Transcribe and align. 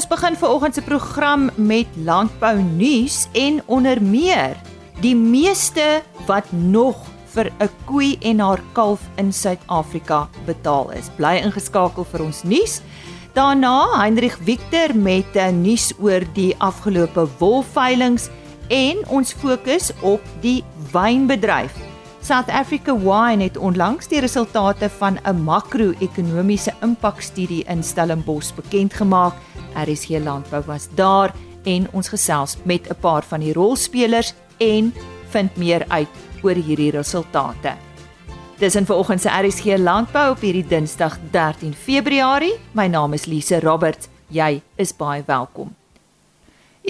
Ons 0.00 0.08
begin 0.08 0.36
vanoggend 0.36 0.74
se 0.74 0.80
program 0.80 1.50
met 1.60 1.88
landbou 2.08 2.54
nuus 2.62 3.26
en 3.36 3.58
onder 3.68 3.98
meer 4.00 4.56
die 5.04 5.12
meeste 5.12 6.00
wat 6.24 6.48
nog 6.52 6.96
vir 7.34 7.52
'n 7.60 7.68
koei 7.84 8.16
en 8.20 8.40
haar 8.40 8.62
kalf 8.72 9.00
in 9.16 9.32
Suid-Afrika 9.32 10.28
betaal 10.46 10.90
is. 10.96 11.10
Bly 11.16 11.44
ingeskakel 11.44 12.04
vir 12.04 12.24
ons 12.24 12.42
nuus. 12.42 12.80
Daarna 13.34 14.00
Heinrich 14.00 14.38
Victor 14.40 14.96
met 14.96 15.36
'n 15.36 15.60
nuus 15.60 15.92
oor 16.00 16.24
die 16.32 16.54
afgelope 16.58 17.28
wolveilinge 17.38 18.30
en 18.68 18.96
ons 19.08 19.32
fokus 19.32 19.92
op 20.00 20.22
die 20.40 20.64
wynbedryf. 20.92 21.89
South 22.30 22.48
Africa 22.48 22.94
Wine 22.98 23.42
het 23.42 23.56
onlangs 23.56 24.06
die 24.08 24.20
resultate 24.20 24.90
van 24.90 25.18
'n 25.26 25.42
makro-ekonomiese 25.42 26.72
impakstudie 26.80 27.64
in 27.64 27.82
Stellenbosch 27.82 28.54
bekend 28.54 28.94
gemaak. 28.94 29.34
RSG 29.74 30.08
Landbou 30.08 30.62
was 30.66 30.88
daar 30.94 31.34
en 31.62 31.88
ons 31.92 32.08
gesels 32.08 32.56
met 32.62 32.88
'n 32.88 32.94
paar 33.00 33.22
van 33.22 33.40
die 33.40 33.52
rolspelers 33.52 34.34
en 34.58 34.94
vind 35.28 35.56
meer 35.56 35.84
uit 35.88 36.08
oor 36.42 36.54
hierdie 36.54 36.90
resultate. 36.90 37.74
Dis 38.58 38.74
in 38.74 38.86
vanoggend 38.86 39.20
se 39.20 39.28
RSG 39.28 39.64
Landbou 39.76 40.30
op 40.30 40.40
hierdie 40.40 40.66
Dinsdag 40.66 41.18
13 41.30 41.74
Februarie. 41.74 42.54
My 42.72 42.86
naam 42.86 43.12
is 43.12 43.24
Lise 43.24 43.60
Roberts. 43.60 44.08
Jy 44.26 44.62
is 44.76 44.96
baie 44.96 45.22
welkom. 45.26 45.79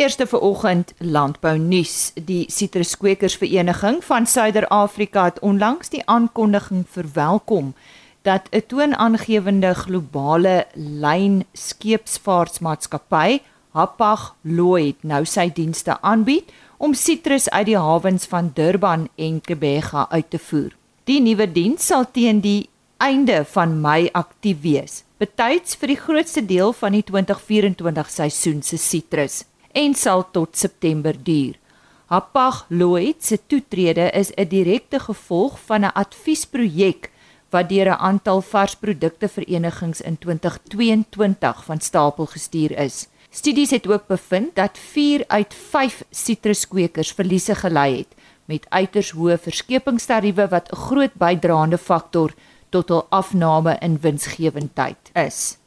Eerste 0.01 0.27
vanoggend 0.27 0.95
landbou 0.99 1.59
nuus. 1.59 2.13
Die 2.15 2.47
Sitruskwekersvereniging 2.49 3.99
van 4.05 4.27
Suider-Afrika 4.27 5.25
het 5.25 5.41
onlangs 5.45 5.91
die 5.93 6.01
aankondiging 6.09 6.87
verwelkom 6.89 7.75
dat 8.23 8.49
'n 8.51 8.63
toonaangewende 8.67 9.75
globale 9.75 10.67
lyn 10.75 11.45
skeepsvaartmaatskappy, 11.53 13.41
Hapag 13.71 14.37
Lloyd, 14.43 14.97
nou 15.03 15.25
sy 15.25 15.53
dienste 15.53 16.01
aanbied 16.01 16.49
om 16.77 16.95
sitrus 16.95 17.51
uit 17.51 17.67
die 17.67 17.79
hawens 17.79 18.25
van 18.25 18.51
Durban 18.55 19.09
en 19.17 19.41
Kebega 19.41 20.07
uit 20.11 20.31
te 20.31 20.39
voer. 20.39 20.77
Die 21.05 21.21
nuwe 21.21 21.53
diens 21.53 21.87
sal 21.87 22.11
teen 22.11 22.41
die 22.41 22.69
einde 22.97 23.45
van 23.45 23.81
Mei 23.81 24.09
aktief 24.13 24.61
wees, 24.61 25.05
betyds 25.19 25.75
vir 25.75 25.87
die 25.87 26.01
grootste 26.01 26.47
deel 26.47 26.73
van 26.73 26.93
die 26.93 27.05
2024 27.05 28.11
seisoen 28.11 28.63
se 28.63 28.77
sitrus 28.77 29.45
en 29.73 29.95
sal 29.95 30.31
tot 30.31 30.57
September 30.57 31.17
duur. 31.23 31.59
Hapag 32.07 32.65
Lloyd 32.69 33.25
se 33.25 33.39
toetrede 33.47 34.11
is 34.11 34.31
'n 34.35 34.49
direkte 34.49 34.99
gevolg 34.99 35.59
van 35.67 35.81
'n 35.85 35.93
adviesprojek 35.95 37.11
wat 37.51 37.69
deur 37.69 37.87
'n 37.87 38.01
aantal 38.11 38.41
varsprodukte 38.41 39.29
verenigings 39.29 40.01
in 40.01 40.19
2022 40.19 41.65
van 41.65 41.81
stapel 41.81 42.27
gestuur 42.27 42.79
is. 42.79 43.09
Studies 43.31 43.71
het 43.71 43.87
ook 43.87 44.07
bevind 44.07 44.55
dat 44.55 44.79
4 44.79 45.25
uit 45.27 45.55
5 45.55 46.05
sitruskweekers 46.11 47.13
verliese 47.13 47.55
gely 47.55 47.97
het 47.97 48.15
met 48.45 48.67
uiters 48.69 49.11
hoë 49.11 49.39
verskepingstariewe 49.39 50.49
wat 50.49 50.73
'n 50.73 50.77
groot 50.77 51.15
bydraende 51.15 51.79
faktor 51.79 52.35
tot 52.69 52.89
hul 52.89 53.07
afname 53.09 53.77
in 53.81 53.99
winsgewendheid 54.01 55.11
is. 55.13 55.60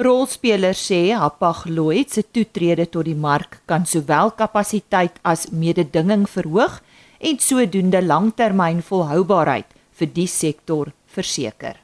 Rolspelers 0.00 0.80
sê 0.80 1.12
Hapag 1.12 1.66
Lloyd 1.68 2.08
se 2.08 2.22
toetrede 2.24 2.86
tot 2.88 3.04
die 3.04 3.14
mark 3.14 3.58
kan 3.68 3.84
sowel 3.84 4.30
kapasiteit 4.32 5.18
as 5.28 5.50
mededinging 5.52 6.24
verhoog 6.24 6.78
en 7.20 7.36
sodoende 7.44 8.00
langtermyn 8.00 8.80
volhoubaarheid 8.80 9.68
vir 10.00 10.08
die 10.14 10.26
sektor 10.26 10.88
verseker. 11.04 11.76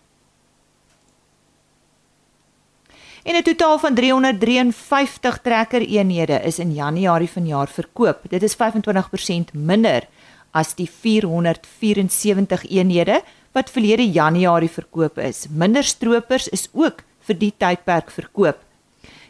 En 3.26 3.36
'n 3.36 3.42
totaal 3.42 3.78
van 3.78 3.94
353 3.94 5.38
trekkereenhede 5.42 6.40
is 6.40 6.58
in 6.58 6.72
Januarie 6.72 7.28
vanjaar 7.28 7.68
verkoop. 7.68 8.30
Dit 8.30 8.42
is 8.42 8.56
25% 8.56 9.52
minder 9.52 10.08
as 10.52 10.74
die 10.74 10.88
474 10.88 12.64
eenhede 12.70 13.20
wat 13.52 13.70
verlede 13.70 14.10
Januarie 14.10 14.70
verkoop 14.70 15.18
is. 15.18 15.46
Minder 15.50 15.84
stroopers 15.84 16.48
is 16.48 16.68
ook 16.72 17.02
vir 17.26 17.38
die 17.38 17.52
tydperk 17.58 18.10
verkoop. 18.10 18.62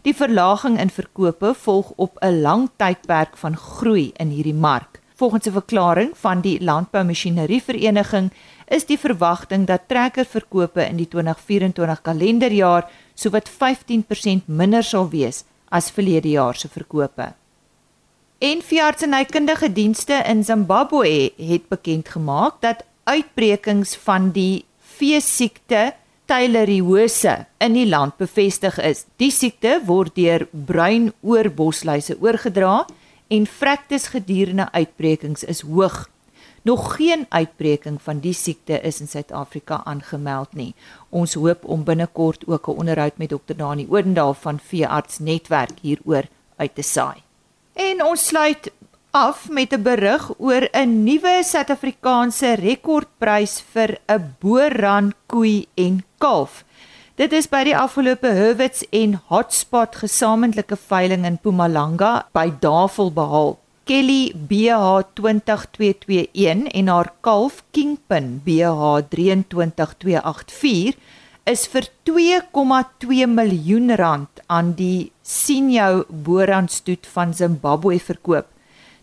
Die 0.07 0.15
verlaging 0.15 0.79
in 0.79 0.93
verkope 0.93 1.55
volg 1.55 1.93
op 1.97 2.19
'n 2.23 2.41
lang 2.43 2.69
tydperk 2.77 3.37
van 3.37 3.57
groei 3.57 4.13
in 4.17 4.29
hierdie 4.31 4.55
mark. 4.55 5.01
Volgens 5.17 5.47
'n 5.47 5.53
verklaring 5.53 6.11
van 6.19 6.41
die 6.41 6.61
Landboumasjinerie 6.61 7.63
Vereniging 7.63 8.31
is 8.69 8.85
die 8.87 8.99
verwagting 8.99 9.67
dat 9.67 9.89
trekkerverkope 9.89 10.85
in 10.85 10.97
die 10.97 11.09
2024 11.09 12.03
kalenderjaar 12.03 12.91
sowat 13.15 13.49
15% 13.49 14.47
minder 14.47 14.83
sal 14.85 15.09
wees 15.09 15.45
as 15.69 15.91
verlede 15.91 16.29
jaar 16.29 16.55
se 16.55 16.69
verkope. 16.69 17.33
En 18.39 18.63
veeartsenykundige 18.63 19.73
dienste 19.73 20.23
in 20.27 20.45
Zimbabwe 20.45 21.33
het 21.37 21.69
bekend 21.69 22.09
gemaak 22.09 22.61
dat 22.61 22.85
uitbrekings 23.05 23.97
van 23.97 24.31
die 24.31 24.65
veesiekte 24.79 25.95
Tayloriose 26.27 27.47
in 27.59 27.73
die 27.73 27.87
land 27.87 28.17
bevestig 28.17 28.79
is. 28.79 29.05
Die 29.17 29.31
siekte 29.31 29.81
word 29.87 30.15
deur 30.15 30.49
bruin 30.51 31.13
oorbosluise 31.23 32.19
oorgedra 32.21 32.87
en 33.29 33.47
vrektes 33.47 34.09
gedurende 34.15 34.69
uitbrekings 34.73 35.45
is 35.45 35.61
hoog 35.61 36.07
Nog 36.67 36.97
geen 36.97 37.27
uitbreking 37.29 38.01
van 38.03 38.19
die 38.19 38.33
siekte 38.35 38.81
is 38.81 38.97
in 39.01 39.07
Suid-Afrika 39.07 39.85
aangemeld 39.85 40.55
nie. 40.59 40.73
Ons 41.15 41.37
hoop 41.39 41.63
om 41.65 41.85
binnekort 41.87 42.43
ook 42.47 42.67
'n 42.69 42.79
onderhoud 42.83 43.19
met 43.19 43.29
Dr. 43.29 43.55
Dani 43.57 43.87
Odendaal 43.91 44.35
van 44.35 44.59
Veearts 44.59 45.19
Netwerk 45.19 45.79
hieroor 45.81 46.25
uit 46.57 46.75
te 46.75 46.83
saai. 46.83 47.23
En 47.73 48.05
ons 48.05 48.27
sluit 48.27 48.73
af 49.11 49.49
met 49.49 49.73
'n 49.73 49.83
berig 49.83 50.33
oor 50.39 50.69
'n 50.73 51.05
nuwe 51.05 51.43
Suid-Afrikaanse 51.45 52.53
rekordprys 52.55 53.63
vir 53.73 53.99
'n 54.09 54.35
boerran 54.39 55.13
koei 55.27 55.67
en 55.75 56.05
kalf. 56.19 56.65
Dit 57.17 57.33
is 57.33 57.49
by 57.49 57.65
die 57.65 57.77
afgelope 57.77 58.29
Hurwitz 58.37 58.83
en 58.93 59.21
Hotspot 59.31 59.97
gesamentlike 60.03 60.77
veiling 60.77 61.25
in 61.25 61.39
Mpumalanga 61.39 62.27
by 62.37 62.53
Davel 62.61 63.11
behaal. 63.17 63.57
Kelly 63.87 64.35
BH20221 64.51 66.67
en 66.75 66.91
haar 66.91 67.15
kalf 67.23 67.63
Kingpin 67.71 68.43
BH23284 68.45 70.99
is 71.47 71.71
vir 71.71 71.87
2,2 72.11 73.31
miljoen 73.31 73.95
rand 73.97 74.29
aan 74.51 74.75
die 74.75 75.13
Sinjo 75.23 76.03
Boranstoet 76.11 77.07
van 77.15 77.31
Zimbabwe 77.35 77.99
verkoop. 78.03 78.47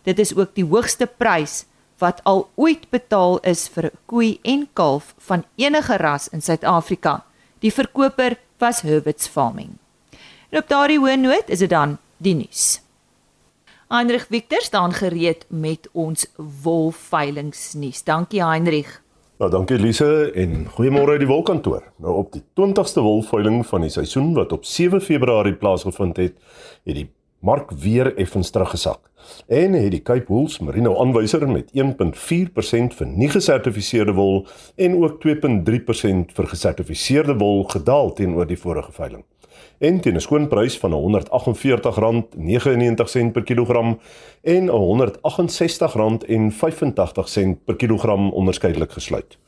Dit 0.04 0.18
is 0.20 0.36
ook 0.36 0.52
die 0.54 0.68
hoogste 0.68 1.08
prys 1.08 1.64
wat 1.98 2.20
al 2.24 2.48
ooit 2.54 2.90
betaal 2.90 3.38
is 3.42 3.68
vir 3.68 3.84
'n 3.84 3.98
koei 4.06 4.38
en 4.42 4.68
kalf 4.72 5.14
van 5.18 5.44
enige 5.56 5.96
ras 5.96 6.28
in 6.28 6.42
Suid-Afrika. 6.42 7.24
Die 7.58 7.72
verkoper 7.72 8.38
was 8.58 8.80
Herbert's 8.80 9.26
Farming. 9.26 9.78
En 10.50 10.58
op 10.58 10.68
daardie 10.68 10.98
hoë 10.98 11.16
noot 11.16 11.48
is 11.48 11.58
dit 11.58 11.70
dan 11.70 11.98
die 12.16 12.34
nuus. 12.34 12.80
Heinrich 13.88 14.26
Victor 14.26 14.60
staan 14.60 14.92
gereed 14.92 15.44
met 15.48 15.88
ons 15.92 16.26
wolveilingsnuus. 16.62 18.04
Dankie 18.04 18.44
Heinrich. 18.44 19.02
Nou 19.38 19.50
dankie 19.50 19.78
Lise 19.78 20.30
en 20.34 20.68
goeiemôre 20.76 21.16
uit 21.16 21.24
die 21.24 21.28
wolkantoor. 21.28 21.82
Nou 21.98 22.14
op 22.22 22.32
die 22.32 22.42
20ste 22.54 23.02
wolveiling 23.02 23.64
van 23.66 23.82
die 23.82 23.90
seisoen 23.90 24.32
wat 24.34 24.52
op 24.52 24.64
7 24.64 25.02
Februarie 25.02 25.54
plaasgevind 25.58 26.16
het, 26.16 26.36
het 26.84 26.94
die 26.94 27.08
mark 27.44 27.70
weer 27.70 28.16
effens 28.16 28.50
teruggesak. 28.50 29.10
En 29.48 29.72
het 29.72 29.90
die 29.90 30.02
Cape 30.02 30.32
Wools 30.32 30.58
Merino 30.58 30.96
aanwyser 31.00 31.48
met 31.48 31.70
1.4% 31.76 32.96
vir 32.98 33.06
nie 33.06 33.28
gesertifiseerde 33.28 34.16
wol 34.16 34.46
en 34.76 34.96
ook 35.02 35.20
2.3% 35.26 36.34
vir 36.36 36.50
gesertifiseerde 36.54 37.36
wol 37.40 37.64
gedaal 37.76 38.12
teenoor 38.16 38.48
die 38.48 38.60
vorige 38.60 38.92
veiling 38.92 39.24
en 39.78 40.00
teen 40.00 40.14
'n 40.14 40.20
skoonprys 40.20 40.78
van 40.78 40.92
R148.99 40.92 43.32
per 43.32 43.42
kilogram 43.42 43.98
en 44.42 44.68
R168.85 44.68 47.56
per 47.64 47.76
kilogram 47.76 48.32
onderskeidelik 48.32 48.92
gesluit. 48.92 49.38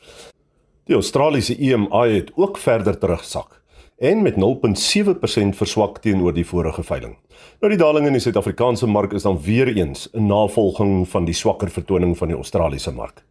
Die 0.84 0.94
Australiese 0.94 1.58
EMI 1.58 2.14
het 2.14 2.30
ook 2.34 2.58
verder 2.58 2.98
teruggesak 2.98 3.62
en 3.98 4.22
met 4.22 4.34
0.7% 4.34 5.56
verswak 5.56 5.98
teenoor 5.98 6.32
die 6.32 6.46
vorige 6.46 6.82
veiling. 6.82 7.16
Nou 7.60 7.70
die 7.72 7.80
daling 7.80 8.06
in 8.06 8.16
die 8.16 8.20
Suid-Afrikaanse 8.20 8.86
mark 8.86 9.12
is 9.16 9.24
dan 9.24 9.40
weer 9.40 9.68
eens 9.76 10.08
'n 10.12 10.26
navolging 10.26 11.08
van 11.08 11.24
die 11.24 11.34
swakker 11.34 11.70
vertoning 11.70 12.16
van 12.18 12.28
die 12.28 12.36
Australiese 12.36 12.92
mark. 12.92 13.24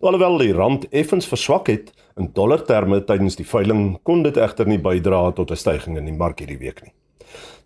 Alhoewel 0.00 0.38
die 0.38 0.52
rand 0.52 0.88
effens 0.88 1.26
verswak 1.26 1.66
het 1.66 1.92
in 2.16 2.30
dollarterme 2.32 3.04
tydens 3.04 3.36
die 3.36 3.46
veiling, 3.46 3.98
kon 4.02 4.22
dit 4.22 4.36
egter 4.36 4.66
nie 4.66 4.78
bydra 4.78 5.32
tot 5.32 5.50
'n 5.50 5.56
stygings 5.56 5.98
in 5.98 6.04
die 6.04 6.16
mark 6.16 6.38
hierdie 6.38 6.58
week 6.58 6.82
nie. 6.82 6.92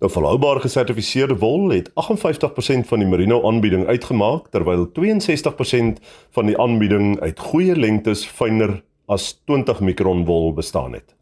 Nou 0.01 0.13
volhoubaar 0.13 0.61
gesertifiseerde 0.61 1.39
wol 1.41 1.71
het 1.71 1.91
58% 1.95 2.87
van 2.87 2.99
die 2.99 3.09
merino 3.09 3.43
aanbieding 3.49 3.87
uitgemaak 3.87 4.51
terwyl 4.51 4.87
62% 4.93 6.01
van 6.31 6.47
die 6.47 6.59
aanbieding 6.59 7.21
uit 7.21 7.39
goeie 7.39 7.77
lengtes 7.77 8.27
fyner 8.27 8.83
as 9.07 9.41
20 9.45 9.81
mikron 9.81 10.25
wol 10.25 10.53
bestaan 10.53 10.93
het. 10.93 11.16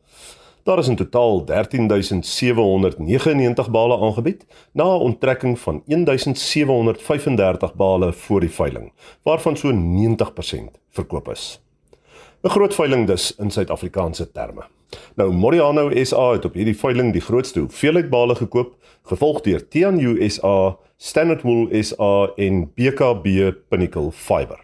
Daar 0.64 0.78
is 0.78 0.88
in 0.88 0.96
totaal 0.96 1.44
13799 1.44 3.70
bale 3.70 4.00
aangebied 4.00 4.46
na 4.72 4.84
'n 4.84 5.00
onttrekking 5.00 5.58
van 5.58 5.82
1735 5.84 7.74
bale 7.74 8.12
voor 8.12 8.40
die 8.40 8.50
veiling, 8.50 8.92
waarvan 9.22 9.56
so 9.56 9.70
90% 9.70 10.78
verkoop 10.90 11.28
is. 11.28 11.62
'n 12.42 12.48
Groot 12.48 12.74
veiling 12.74 13.06
dus 13.06 13.36
in 13.36 13.50
Suid-Afrikaanse 13.50 14.32
terme. 14.32 14.62
Nou 15.14 15.32
Moriano 15.32 16.04
SA 16.04 16.32
het 16.32 16.44
op 16.44 16.54
hierdie 16.54 16.78
veiling 16.78 17.12
die 17.12 17.20
grootste 17.20 17.60
hoeveelheid 17.60 18.10
bale 18.10 18.34
gekoop, 18.34 18.74
gevolg 19.02 19.40
deur 19.40 19.68
Tianyu 19.68 20.28
SA, 20.28 20.76
Standard 20.96 21.42
Wool 21.42 21.82
SA 21.82 22.30
en 22.36 22.72
BKB 22.74 23.52
Pinnacle 23.68 24.12
Fiber. 24.12 24.63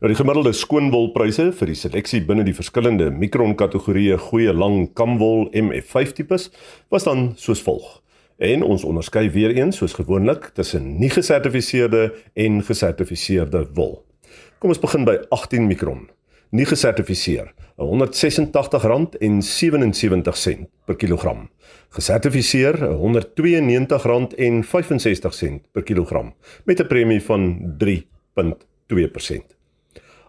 Nou 0.00 0.12
die 0.12 0.18
gemiddelde 0.18 0.52
skoonwolpryse 0.52 1.52
vir 1.52 1.66
die 1.66 1.78
seleksie 1.78 2.24
binne 2.24 2.44
die 2.44 2.56
verskillende 2.56 3.10
mikron 3.10 3.54
kategorieë 3.54 4.18
goeie 4.30 4.52
lang 4.52 4.92
kamwol 4.94 5.50
MF5 5.52 6.12
tipes 6.20 6.50
was 6.88 7.04
dan 7.04 7.32
soos 7.36 7.62
volg. 7.62 8.00
En 8.40 8.64
ons 8.64 8.86
onderskei 8.88 9.28
weer 9.30 9.50
eens 9.52 9.76
soos 9.76 9.92
gewoonlik 9.92 10.50
tussen 10.56 10.96
nie 11.00 11.10
gesertifiseerde 11.12 12.14
en 12.34 12.64
gesertifiseerde 12.64 13.68
wol. 13.76 14.04
Kom 14.58 14.68
ons 14.72 14.80
begin 14.80 15.04
by 15.04 15.20
18 15.28 15.66
mikron. 15.68 16.08
Nie 16.50 16.66
gesertifiseer, 16.66 17.54
R186.77 17.76 20.64
per 20.88 20.96
kilogram. 20.96 21.48
Gesertifiseer 21.94 22.74
R192.65 22.88 25.60
per 25.72 25.82
kilogram 25.82 26.34
met 26.64 26.80
'n 26.80 26.86
premie 26.86 27.22
van 27.22 27.74
3.2%. 27.78 29.59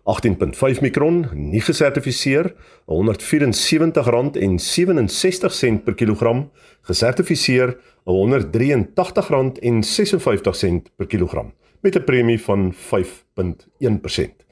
18.5 0.04 0.82
mikron, 0.82 1.26
nie 1.34 1.62
gesertifiseer, 1.62 2.56
R174.67 2.90 5.78
per 5.86 5.96
kilogram, 5.96 6.52
gesertifiseer 6.90 7.78
R183.56 8.10 10.82
per 10.98 11.08
kilogram 11.08 11.54
met 11.82 11.96
'n 11.96 12.04
premie 12.04 12.42
van 12.42 12.74
5.1%. 12.74 14.46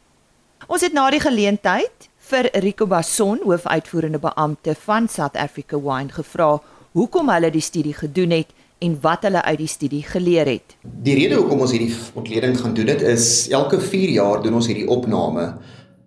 Ons 0.70 0.84
het 0.86 0.94
na 0.94 1.08
die 1.10 1.18
geleentheid 1.18 2.06
vir 2.30 2.46
Rico 2.62 2.86
Basson, 2.86 3.40
hoofuitvoerende 3.42 4.20
beampte 4.22 4.76
van 4.84 5.08
South 5.10 5.34
Africa 5.34 5.80
Wine, 5.80 6.12
gevra 6.14 6.60
hoekom 6.94 7.32
hulle 7.32 7.50
die 7.50 7.64
studie 7.64 7.94
gedoen 7.96 8.36
het 8.36 8.52
en 8.82 8.94
wat 9.02 9.26
hulle 9.26 9.42
uit 9.42 9.58
die 9.58 9.70
studie 9.70 10.02
geleer 10.06 10.46
het. 10.46 10.76
Die 10.82 11.16
rede 11.18 11.40
hoekom 11.40 11.64
ons 11.66 11.74
hierdie 11.74 11.90
ontleding 12.18 12.54
gaan 12.60 12.76
doen 12.78 12.92
dit 12.92 13.02
is 13.10 13.26
elke 13.50 13.80
4 13.82 14.14
jaar 14.14 14.42
doen 14.44 14.60
ons 14.60 14.70
hierdie 14.70 14.86
opname 14.86 15.48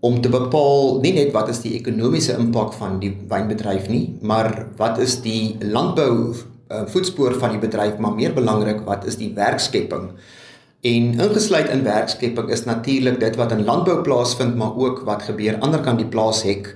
om 0.06 0.22
te 0.22 0.32
bepaal 0.32 1.02
nie 1.04 1.14
net 1.18 1.36
wat 1.36 1.52
is 1.52 1.60
die 1.66 1.74
ekonomiese 1.76 2.38
impak 2.40 2.76
van 2.80 3.00
die 3.04 3.12
wynbedryf 3.28 3.90
nie, 3.92 4.06
maar 4.22 4.70
wat 4.80 5.04
is 5.04 5.18
die 5.26 5.58
landbou 5.60 6.12
uh, 6.32 6.86
voetspoor 6.96 7.36
van 7.44 7.58
die 7.58 7.64
bedryf, 7.64 8.00
maar 8.00 8.16
meer 8.16 8.36
belangrik, 8.36 8.86
wat 8.88 9.04
is 9.10 9.20
die 9.20 9.34
werkskepping? 9.36 10.14
En 10.86 11.16
ingesluit 11.18 11.70
in 11.74 11.82
werkskepping 11.82 12.52
is 12.54 12.64
natuurlik 12.68 13.18
dit 13.20 13.36
wat 13.40 13.54
in 13.56 13.64
landbou 13.66 14.02
plaasvind, 14.06 14.54
maar 14.56 14.76
ook 14.78 15.02
wat 15.08 15.24
gebeur 15.26 15.58
ander 15.66 15.82
kant 15.82 15.98
die 15.98 16.10
plaashek 16.14 16.76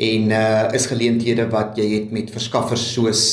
en 0.00 0.30
uh 0.32 0.72
is 0.72 0.86
geleenthede 0.88 1.44
wat 1.52 1.76
jy 1.76 1.88
het 1.92 2.12
met 2.14 2.30
verskaffers 2.32 2.86
soos 2.94 3.24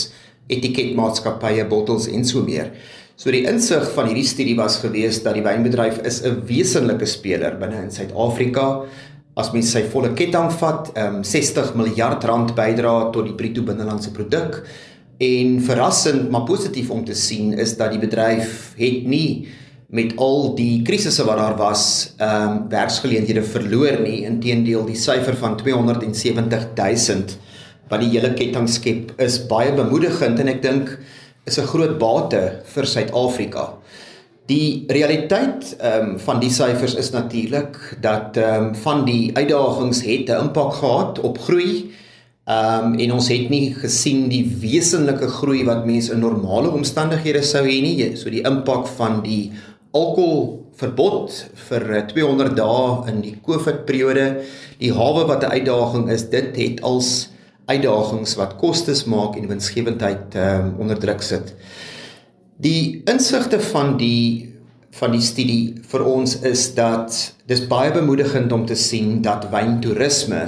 etiketmaatskappye, 0.51 1.63
bottels 1.71 2.09
en 2.12 2.25
so 2.27 2.44
meer. 2.44 2.74
So 3.15 3.31
die 3.31 3.45
insig 3.47 3.85
van 3.95 4.09
hierdie 4.12 4.27
studie 4.27 4.56
was 4.57 4.81
gewees 4.83 5.21
dat 5.24 5.38
die 5.39 5.45
wynbedryf 5.45 6.01
is 6.03 6.19
'n 6.24 6.41
wesenlike 6.49 7.07
speler 7.07 7.56
binne 7.61 7.85
in 7.85 7.92
Suid-Afrika 7.92 8.83
as 9.37 9.54
mens 9.54 9.71
sy 9.71 9.83
volle 9.94 10.11
ketting 10.13 10.51
vat, 10.59 10.92
ehm 10.95 11.16
um, 11.16 11.23
60 11.23 11.75
miljard 11.75 12.23
rand 12.23 12.56
bydra 12.56 13.11
tot 13.13 13.25
die 13.25 13.35
bruto 13.35 13.63
binnelandse 13.63 14.11
produk. 14.11 14.63
En 15.19 15.61
verrassend 15.61 16.30
maar 16.30 16.44
positief 16.44 16.90
om 16.90 17.06
te 17.06 17.16
sien 17.16 17.54
is 17.54 17.78
dat 17.78 17.92
die 17.92 17.99
bedryf 17.99 18.73
het 18.78 19.07
nie 19.07 19.47
met 19.87 20.17
al 20.19 20.51
die 20.56 20.81
krisisse 20.83 21.23
wat 21.23 21.39
daar 21.39 21.56
was, 21.57 22.13
ehm 22.17 22.47
um, 22.47 22.56
werksgeleenthede 22.69 23.44
verloor 23.44 24.01
nie. 24.03 24.25
Inteendeel, 24.27 24.85
die 24.85 24.99
syfer 24.99 25.35
van 25.39 25.57
270 25.57 26.73
000 26.75 27.37
wat 27.87 28.03
die 28.03 28.11
hele 28.11 28.33
ketting 28.35 28.67
skep 28.67 29.13
is 29.23 29.39
baie 29.47 29.71
bemoedigend 29.71 30.41
en 30.44 30.51
ek 30.51 30.61
dink 30.61 30.97
is 31.47 31.57
'n 31.57 31.69
groot 31.71 31.97
bate 31.99 32.63
vir 32.73 32.85
Suid-Afrika. 32.85 33.77
Die 34.47 34.85
realiteit 34.87 35.75
ehm 35.79 36.09
um, 36.09 36.19
van 36.19 36.39
die 36.39 36.51
syfers 36.51 36.95
is 36.95 37.11
natuurlik 37.11 37.97
dat 38.01 38.37
ehm 38.37 38.63
um, 38.63 38.75
van 38.75 39.06
die 39.06 39.31
uitdagings 39.35 40.03
het 40.03 40.29
'n 40.29 40.47
impak 40.47 40.73
gehad 40.73 41.19
op 41.19 41.39
groei. 41.39 41.91
Ehm 42.45 42.85
um, 42.85 42.99
en 42.99 43.11
ons 43.11 43.27
het 43.27 43.49
nie 43.49 43.73
gesien 43.73 44.27
die 44.29 44.44
wesenlike 44.59 45.27
groei 45.27 45.63
wat 45.63 45.85
mense 45.85 46.13
in 46.13 46.19
normale 46.19 46.69
omstandighede 46.69 47.44
sou 47.44 47.63
hê 47.63 47.81
nie. 47.81 48.15
So 48.15 48.29
die 48.29 48.44
impak 48.44 48.87
van 48.87 49.23
die 49.23 49.51
alkoholverbod 49.97 51.33
vir 51.68 51.85
200 52.11 52.56
dae 52.57 53.11
in 53.11 53.23
die 53.25 53.35
COVID 53.45 53.85
periode, 53.89 54.27
die 54.81 54.94
hawe 54.94 55.25
wat 55.30 55.44
'n 55.44 55.57
uitdaging 55.57 56.09
is, 56.13 56.30
dit 56.30 56.56
het 56.57 56.81
als 56.81 57.30
uitdagings 57.68 58.35
wat 58.39 58.56
kostes 58.61 59.06
maak 59.06 59.35
en 59.35 59.47
winsgewendheid 59.47 60.35
um, 60.35 60.75
onder 60.80 60.99
druk 60.99 61.21
sit. 61.21 61.54
Die 62.57 63.01
insigte 63.06 63.59
van 63.59 63.97
die 63.97 64.54
van 64.97 65.11
die 65.13 65.21
studie 65.21 65.75
vir 65.92 66.04
ons 66.09 66.39
is 66.47 66.73
dat 66.73 67.13
dis 67.45 67.59
baie 67.69 67.92
bemoedigend 67.94 68.51
om 68.56 68.66
te 68.66 68.75
sien 68.75 69.21
dat 69.21 69.49
wyntoerisme 69.51 70.42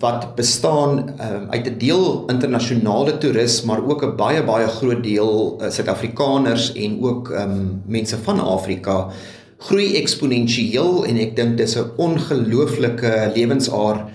wat 0.00 0.34
bestaan 0.36 0.98
um, 0.98 1.46
uit 1.50 1.66
'n 1.66 1.78
deel 1.78 2.24
internasionale 2.28 3.18
toerisme 3.18 3.66
maar 3.66 3.84
ook 3.84 4.04
'n 4.04 4.16
baie 4.16 4.42
baie 4.42 4.66
groot 4.66 5.02
deel 5.02 5.58
uh, 5.60 5.70
Suid-Afrikaners 5.70 6.72
en 6.72 7.02
ook 7.02 7.28
um, 7.30 7.82
mense 7.86 8.16
van 8.16 8.40
Afrika 8.40 9.10
groei 9.58 9.96
eksponensieel 9.96 11.04
en 11.04 11.16
ek 11.16 11.36
dink 11.36 11.56
dis 11.56 11.76
'n 11.76 11.90
ongelooflike 11.96 13.32
lewensaar 13.34 14.08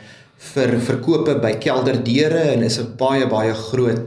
vir 0.54 0.80
verkope 0.80 1.40
by 1.42 1.54
kelderdeure 1.60 2.44
en 2.54 2.64
is 2.64 2.80
'n 2.80 2.96
baie 2.98 3.28
baie 3.28 3.54
groot 3.54 4.02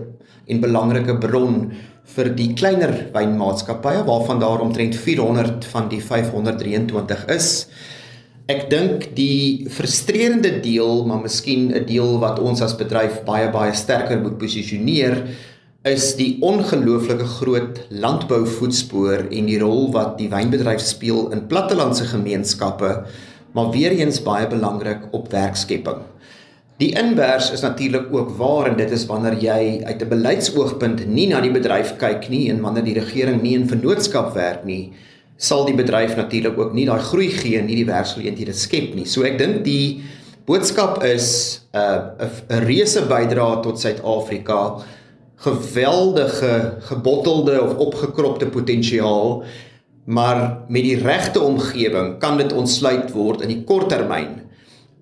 en 0.46 0.60
belangrike 0.60 1.18
bron 1.18 1.72
vir 2.14 2.28
die 2.36 2.52
kleiner 2.54 2.92
wynmaatskappye 3.14 4.04
waarvan 4.04 4.40
daar 4.40 4.60
omtrent 4.60 4.96
400 4.96 5.64
van 5.64 5.88
die 5.88 6.00
523 6.00 7.26
is. 7.26 7.66
Ek 8.52 8.66
dink 8.68 9.04
die 9.16 9.64
frustrerende 9.72 10.50
deel, 10.60 11.06
maar 11.08 11.22
miskien 11.22 11.70
'n 11.72 11.86
deel 11.88 12.18
wat 12.20 12.40
ons 12.42 12.60
as 12.60 12.74
bedryf 12.76 13.22
baie 13.24 13.48
baie 13.48 13.72
sterker 13.72 14.20
moet 14.20 14.36
posisioneer, 14.36 15.14
is 15.88 16.14
die 16.18 16.36
ongelooflike 16.42 17.28
groot 17.38 17.80
landbouvoetspoor 17.88 19.28
en 19.30 19.46
die 19.46 19.58
rol 19.58 19.88
wat 19.92 20.18
die 20.18 20.28
wynbedryf 20.28 20.82
speel 20.84 21.30
in 21.32 21.46
plattelandse 21.46 22.04
gemeenskappe, 22.10 22.90
maar 23.54 23.70
weer 23.70 23.94
eens 23.96 24.20
baie 24.22 24.46
belangrik 24.46 25.08
op 25.12 25.32
werkskepping. 25.32 26.02
Die 26.78 26.92
inwers 26.98 27.52
is 27.52 27.64
natuurlik 27.64 28.12
ook 28.12 28.36
waar 28.36 28.68
en 28.70 28.76
dit 28.76 28.90
is 28.90 29.06
wanneer 29.06 29.38
jy 29.40 29.82
uit 29.84 30.02
'n 30.02 30.08
beleidsoogpunt 30.08 31.06
nie 31.06 31.28
na 31.28 31.40
die 31.40 31.54
bedryf 31.54 31.96
kyk 31.96 32.28
nie 32.28 32.50
en 32.50 32.60
wanneer 32.60 32.84
die 32.84 33.00
regering 33.00 33.42
nie 33.42 33.54
in 33.54 33.68
vennootskap 33.68 34.34
werk 34.34 34.64
nie, 34.64 34.92
sal 35.42 35.64
die 35.66 35.74
bedryf 35.74 36.14
natuurlik 36.18 36.58
ook 36.58 36.74
nie 36.76 36.86
daai 36.86 37.02
groei 37.02 37.30
gee 37.34 37.58
en 37.58 37.66
nie 37.66 37.80
die 37.80 37.88
werksgeleenthede 37.88 38.54
skep 38.54 38.94
nie. 38.94 39.08
So 39.10 39.26
ek 39.26 39.40
dink 39.40 39.64
die 39.66 40.02
boodskap 40.46 41.02
is 41.06 41.62
'n 41.74 41.78
uh, 41.78 42.30
'n 42.50 42.64
reuse 42.66 43.02
bydrae 43.10 43.62
tot 43.62 43.80
Suid-Afrika, 43.80 44.82
geweldige 45.42 46.78
gebottelde 46.86 47.58
of 47.62 47.74
opgekropte 47.76 48.46
potensiaal, 48.46 49.42
maar 50.04 50.64
met 50.68 50.82
die 50.82 50.96
regte 50.96 51.40
omgewing 51.40 52.18
kan 52.18 52.38
dit 52.38 52.52
ontsluit 52.52 53.10
word 53.14 53.42
in 53.42 53.48
die 53.48 53.64
korttermyn 53.64 54.42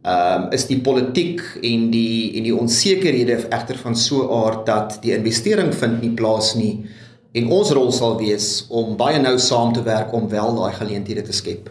ehm 0.00 0.44
um, 0.44 0.52
is 0.56 0.64
die 0.64 0.80
politiek 0.80 1.42
en 1.61 1.90
die 1.92 2.32
en 2.38 2.47
die 2.47 2.54
onsekerhede 2.56 3.35
egter 3.52 3.76
van 3.76 3.97
so 3.97 4.23
'n 4.25 4.32
aard 4.44 4.66
dat 4.66 4.99
die 5.02 5.12
investering 5.12 5.75
vind 5.75 6.00
nie 6.00 6.14
plaas 6.16 6.54
nie 6.54 6.87
en 7.32 7.50
ons 7.54 7.70
rol 7.70 7.92
sal 7.94 8.16
wees 8.18 8.64
om 8.68 8.96
baie 8.99 9.20
nou 9.22 9.37
saam 9.38 9.72
te 9.75 9.82
werk 9.87 10.12
om 10.16 10.28
wel 10.28 10.56
daai 10.56 10.72
geleenthede 10.75 11.22
te 11.22 11.37
skep. 11.37 11.70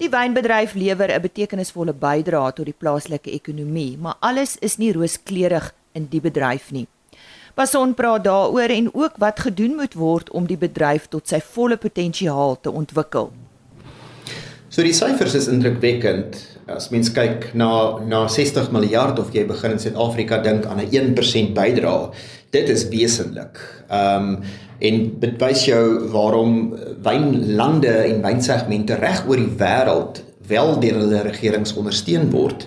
Die 0.00 0.08
wynbedryf 0.10 0.74
lewer 0.74 1.12
'n 1.12 1.22
betekenisvolle 1.22 1.92
bydrae 1.92 2.52
tot 2.52 2.64
die 2.64 2.78
plaaslike 2.78 3.30
ekonomie, 3.30 3.98
maar 3.98 4.16
alles 4.20 4.56
is 4.60 4.78
nie 4.78 4.92
rooskleurig 4.92 5.74
in 5.92 6.06
die 6.10 6.20
bedryf 6.20 6.72
nie. 6.72 6.86
Pason 7.54 7.94
praat 7.94 8.24
daaroor 8.24 8.68
en 8.72 8.94
ook 8.94 9.16
wat 9.18 9.40
gedoen 9.40 9.74
moet 9.76 9.94
word 9.94 10.30
om 10.30 10.46
die 10.46 10.56
bedryf 10.56 11.08
tot 11.08 11.28
sy 11.28 11.40
volle 11.40 11.76
potensiaal 11.76 12.56
te 12.60 12.70
ontwikkel. 12.70 13.30
So 14.72 14.82
die 14.82 14.94
syfers 14.96 15.34
is 15.34 15.48
indrukwekkend. 15.52 16.38
As 16.66 16.88
mens 16.88 17.10
kyk 17.12 17.50
na 17.54 17.98
na 18.08 18.28
60 18.28 18.70
miljard 18.72 19.18
of 19.18 19.34
jy 19.34 19.44
begin 19.44 19.70
in 19.70 19.78
Suid-Afrika 19.78 20.38
dink 20.38 20.64
aan 20.64 20.80
'n 20.80 20.88
1% 20.90 21.52
bydrae, 21.52 22.10
dit 22.52 22.68
is 22.68 22.88
wesentlik. 22.92 23.60
Ehm 23.88 24.36
um, 24.36 24.60
en 24.82 24.96
dit 25.22 25.36
wys 25.38 25.60
jou 25.68 26.08
waarom 26.10 26.72
wynlande 27.06 27.92
en 28.02 28.16
wynsegmente 28.24 28.96
reg 28.98 29.20
oor 29.30 29.38
die 29.38 29.52
wêreld 29.60 30.18
wel 30.50 30.72
deur 30.82 30.96
hulle 31.04 31.20
regerings 31.22 31.76
ondersteun 31.78 32.32
word. 32.32 32.66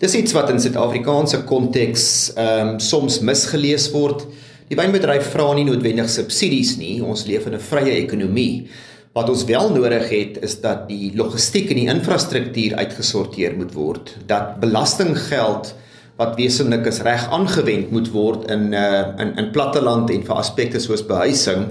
Dis 0.00 0.14
iets 0.16 0.32
wat 0.32 0.48
in 0.48 0.62
Suid-Afrikaanse 0.62 1.42
konteks 1.44 2.06
ehm 2.32 2.76
um, 2.76 2.78
soms 2.80 3.20
misgelees 3.20 3.90
word. 3.92 4.24
Die 4.70 4.78
wynbedryf 4.78 5.28
vra 5.34 5.50
nie 5.54 5.66
noodwendig 5.68 6.08
subsidies 6.08 6.76
nie. 6.80 7.02
Ons 7.04 7.26
leef 7.28 7.46
in 7.46 7.58
'n 7.58 7.66
vrye 7.70 7.98
ekonomie. 7.98 8.70
Wat 9.12 9.28
ons 9.28 9.44
wel 9.44 9.72
nodig 9.74 10.08
het 10.08 10.38
is 10.46 10.60
dat 10.62 10.88
die 10.88 11.12
logistiek 11.18 11.70
en 11.70 11.76
die 11.76 11.90
infrastruktuur 11.90 12.76
uitgesorteer 12.78 13.56
moet 13.58 13.72
word, 13.74 14.16
dat 14.26 14.60
belastinggeld 14.62 15.74
wat 16.20 16.36
wesentlik 16.36 16.84
is 16.90 17.00
reg 17.06 17.24
aangewend 17.32 17.90
moet 17.94 18.10
word 18.12 18.50
in 18.52 18.74
uh 18.76 19.16
in 19.22 19.32
in 19.40 19.50
platteland 19.54 20.12
en 20.12 20.26
vir 20.26 20.42
aspekte 20.42 20.80
soos 20.82 21.06
behuising. 21.08 21.70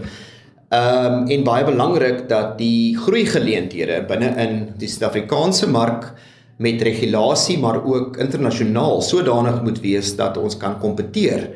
Ehm 0.70 1.06
um, 1.14 1.30
en 1.34 1.46
baie 1.46 1.66
belangrik 1.66 2.28
dat 2.30 2.58
die 2.58 2.98
groei 2.98 3.26
geleenthede 3.26 4.04
binne 4.10 4.34
in 4.46 4.60
die 4.82 4.90
Suid-Afrikaanse 4.90 5.70
mark 5.70 6.12
met 6.60 6.82
regulasie 6.82 7.58
maar 7.58 7.80
ook 7.86 8.18
internasionaal 8.18 9.02
sodanig 9.02 9.62
moet 9.64 9.80
wees 9.82 10.16
dat 10.16 10.38
ons 10.38 10.58
kan 10.58 10.80
kompeteer 10.80 11.48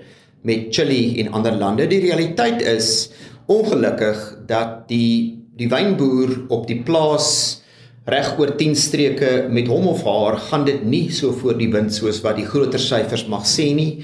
met 0.42 0.72
Chili 0.76 1.20
en 1.22 1.34
ander 1.34 1.56
lande. 1.56 1.88
Die 1.88 2.02
realiteit 2.02 2.62
is 2.62 3.12
ongelukkig 3.46 4.22
dat 4.48 4.88
die 4.88 5.40
die 5.58 5.70
wynboer 5.70 6.32
op 6.50 6.66
die 6.68 6.80
plaas 6.82 7.62
reg 8.06 8.34
oor 8.40 8.52
10 8.60 8.76
streke 8.76 9.32
met 9.50 9.70
hom 9.72 9.88
of 9.88 10.04
haar 10.04 10.38
gaan 10.50 10.66
dit 10.68 10.84
nie 10.84 11.08
so 11.12 11.32
voor 11.32 11.56
die 11.60 11.70
wind 11.72 11.94
soos 11.96 12.20
wat 12.24 12.36
die 12.36 12.48
groter 12.48 12.82
syfers 12.82 13.26
mag 13.32 13.46
sê 13.48 13.70
nie. 13.76 14.04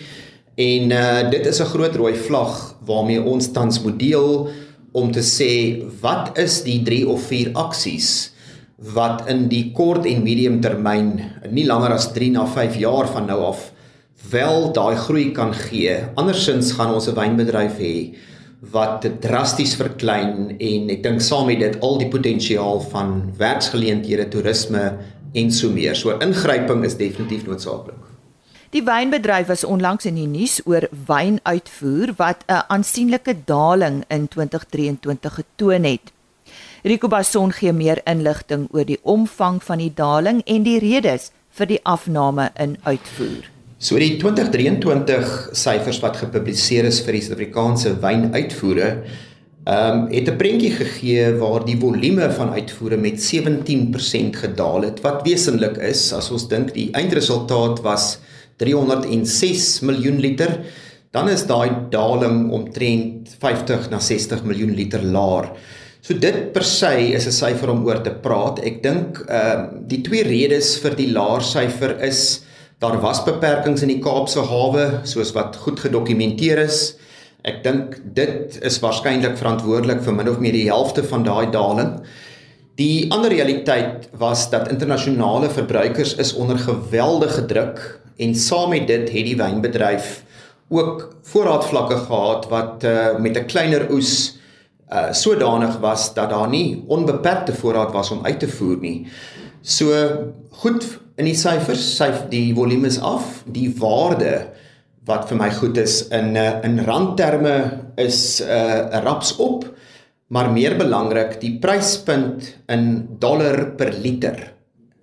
En 0.59 0.91
uh 0.91 1.29
dit 1.31 1.45
is 1.45 1.59
'n 1.61 1.71
groot 1.73 1.95
rooi 1.95 2.15
vlag 2.15 2.75
waarmee 2.85 3.21
ons 3.21 3.51
tans 3.51 3.81
moet 3.83 3.99
deel 3.99 4.49
om 4.91 5.11
te 5.11 5.21
sê 5.21 5.83
wat 6.01 6.37
is 6.37 6.63
die 6.63 6.81
3 6.83 7.07
of 7.07 7.21
4 7.27 7.51
aksies 7.53 8.31
wat 8.79 9.27
in 9.27 9.47
die 9.49 9.71
kort 9.75 10.05
en 10.05 10.23
medium 10.23 10.61
termyn 10.61 11.19
nie 11.51 11.65
langer 11.65 11.91
as 11.93 12.13
3 12.13 12.31
na 12.31 12.45
5 12.45 12.79
jaar 12.79 13.07
van 13.07 13.27
nou 13.27 13.43
af 13.43 13.71
wel 14.31 14.71
daai 14.73 14.95
groei 14.95 15.31
kan 15.31 15.53
gee. 15.53 15.95
Andersins 16.15 16.71
gaan 16.71 16.93
ons 16.93 17.07
'n 17.07 17.15
wynbedryf 17.15 17.77
hê 17.77 18.15
wat 18.59 19.05
drasties 19.23 19.77
verklein 19.79 20.57
en 20.59 20.89
ek 20.91 21.03
dink 21.03 21.23
saam 21.23 21.47
met 21.47 21.61
dit 21.63 21.79
al 21.85 21.97
die 22.01 22.09
potensiaal 22.11 22.81
van 22.91 23.31
werksgeleenthede, 23.39 24.27
toerisme 24.33 24.83
en 25.33 25.51
so 25.51 25.71
meer. 25.71 25.95
So 25.95 26.17
ingryping 26.19 26.83
is 26.83 26.97
definitief 26.99 27.47
noodsaaklik. 27.47 27.97
Die 28.69 28.83
wynbedryf 28.85 29.47
was 29.49 29.63
onlangs 29.63 30.05
in 30.05 30.19
die 30.19 30.27
nuus 30.29 30.59
oor 30.69 30.85
wynuitvoer 31.07 32.13
wat 32.19 32.43
'n 32.45 32.63
aansienlike 32.67 33.35
daling 33.45 34.03
in 34.09 34.27
2023 34.27 35.33
getoon 35.33 35.83
het. 35.83 36.11
Rico 36.83 37.07
Basson 37.07 37.51
gee 37.51 37.73
meer 37.73 38.01
inligting 38.05 38.67
oor 38.71 38.85
die 38.85 38.99
omvang 39.01 39.63
van 39.63 39.77
die 39.77 39.93
daling 39.93 40.41
en 40.45 40.63
die 40.63 40.79
redes 40.79 41.31
vir 41.49 41.65
die 41.65 41.79
afname 41.83 42.51
in 42.55 42.77
uitvoer. 42.83 43.58
So 43.79 43.95
die 43.95 44.17
2023 44.19 45.53
syfers 45.55 46.01
wat 46.03 46.17
gepubliseer 46.19 46.89
is 46.89 46.97
vir 47.05 47.15
die 47.15 47.21
Suid-Afrikaanse 47.23 47.93
wynuitvoere, 48.03 48.89
ehm 49.69 49.99
um, 49.99 50.01
het 50.11 50.27
'n 50.27 50.35
prentjie 50.35 50.71
gegee 50.75 51.37
waar 51.39 51.63
die 51.63 51.77
volume 51.79 52.27
van 52.31 52.51
uitvoere 52.51 52.97
met 52.97 53.21
17% 53.23 54.35
gedaal 54.35 54.83
het, 54.83 54.99
wat 55.01 55.23
wesentlik 55.23 55.77
is 55.77 56.11
as 56.11 56.27
ons 56.31 56.47
dink 56.49 56.73
die 56.73 56.89
eindresultaat 56.91 57.79
was 57.81 58.19
306 58.57 59.79
miljoen 59.81 60.19
liter, 60.19 60.59
dan 61.11 61.29
is 61.29 61.47
daai 61.47 61.87
daling 61.89 62.51
omtrent 62.51 63.29
50 63.39 63.89
na 63.89 63.99
60 63.99 64.43
miljoen 64.43 64.75
liter 64.75 65.03
laer. 65.03 65.55
So 66.01 66.13
dit 66.13 66.51
per 66.51 66.63
se 66.63 67.13
is 67.15 67.27
'n 67.27 67.31
syfer 67.31 67.69
om 67.69 67.85
oor 67.85 68.03
te 68.03 68.11
praat. 68.11 68.59
Ek 68.59 68.83
dink 68.83 69.23
ehm 69.29 69.59
uh, 69.59 69.87
die 69.87 70.01
twee 70.01 70.23
redes 70.23 70.77
vir 70.79 70.95
die 70.95 71.11
laer 71.13 71.41
syfer 71.41 71.95
is 72.03 72.43
Daar 72.79 73.01
was 73.03 73.25
beperkings 73.25 73.81
in 73.83 73.89
die 73.91 73.99
Kaapse 73.99 74.39
hawe 74.47 75.01
soos 75.03 75.33
wat 75.35 75.57
goed 75.65 75.81
gedokumenteer 75.83 76.61
is. 76.63 76.77
Ek 77.43 77.57
dink 77.65 77.97
dit 78.15 78.55
is 78.63 78.77
waarskynlik 78.79 79.35
verantwoordelik 79.35 79.99
vir 80.05 80.15
min 80.15 80.29
of 80.31 80.37
meer 80.39 80.55
die 80.55 80.69
helfte 80.69 81.03
van 81.03 81.25
daai 81.27 81.51
daling. 81.51 81.97
Die 82.79 83.09
ander 83.11 83.35
realiteit 83.35 84.07
was 84.21 84.45
dat 84.53 84.71
internasionale 84.71 85.49
verbruikers 85.51 86.13
is 86.23 86.31
onder 86.39 86.61
geweldige 86.63 87.43
druk 87.51 87.81
en 88.15 88.31
saam 88.35 88.71
met 88.71 88.87
dit 88.87 89.11
het 89.11 89.27
die 89.27 89.35
wynbedryf 89.35 90.21
ook 90.71 91.03
voorraadvlakke 91.33 91.99
gehad 92.05 92.47
wat 92.47 92.87
uh, 92.87 93.19
met 93.19 93.35
'n 93.35 93.51
kleiner 93.51 93.89
oes 93.91 94.39
uh 94.89 95.11
sodanig 95.11 95.77
was 95.83 96.13
dat 96.13 96.29
daar 96.29 96.47
nie 96.49 96.83
onbeperkte 96.87 97.53
voorraad 97.53 97.91
was 97.91 98.11
om 98.11 98.25
uit 98.25 98.39
te 98.39 98.47
voer 98.47 98.77
nie. 98.79 99.07
So 99.61 99.91
goed 100.63 100.87
in 101.19 101.27
die 101.27 101.35
syfers, 101.37 101.83
syf 101.97 102.23
die 102.31 102.53
volume 102.55 102.87
is 102.87 102.99
af, 103.03 103.41
die 103.51 103.67
waarde 103.79 104.49
wat 105.09 105.27
vir 105.29 105.39
my 105.39 105.49
goed 105.57 105.79
is 105.81 106.03
in 106.15 106.37
eh, 106.37 106.61
in 106.63 106.79
randterme 106.85 107.55
is 107.99 108.41
'n 108.41 108.47
uh, 108.47 109.01
raps 109.03 109.35
op, 109.37 109.65
maar 110.29 110.51
meer 110.51 110.77
belangrik, 110.77 111.39
die 111.41 111.57
pryspunt 111.59 112.55
in 112.69 113.07
dollar 113.19 113.75
per 113.75 113.91
liter 113.93 114.53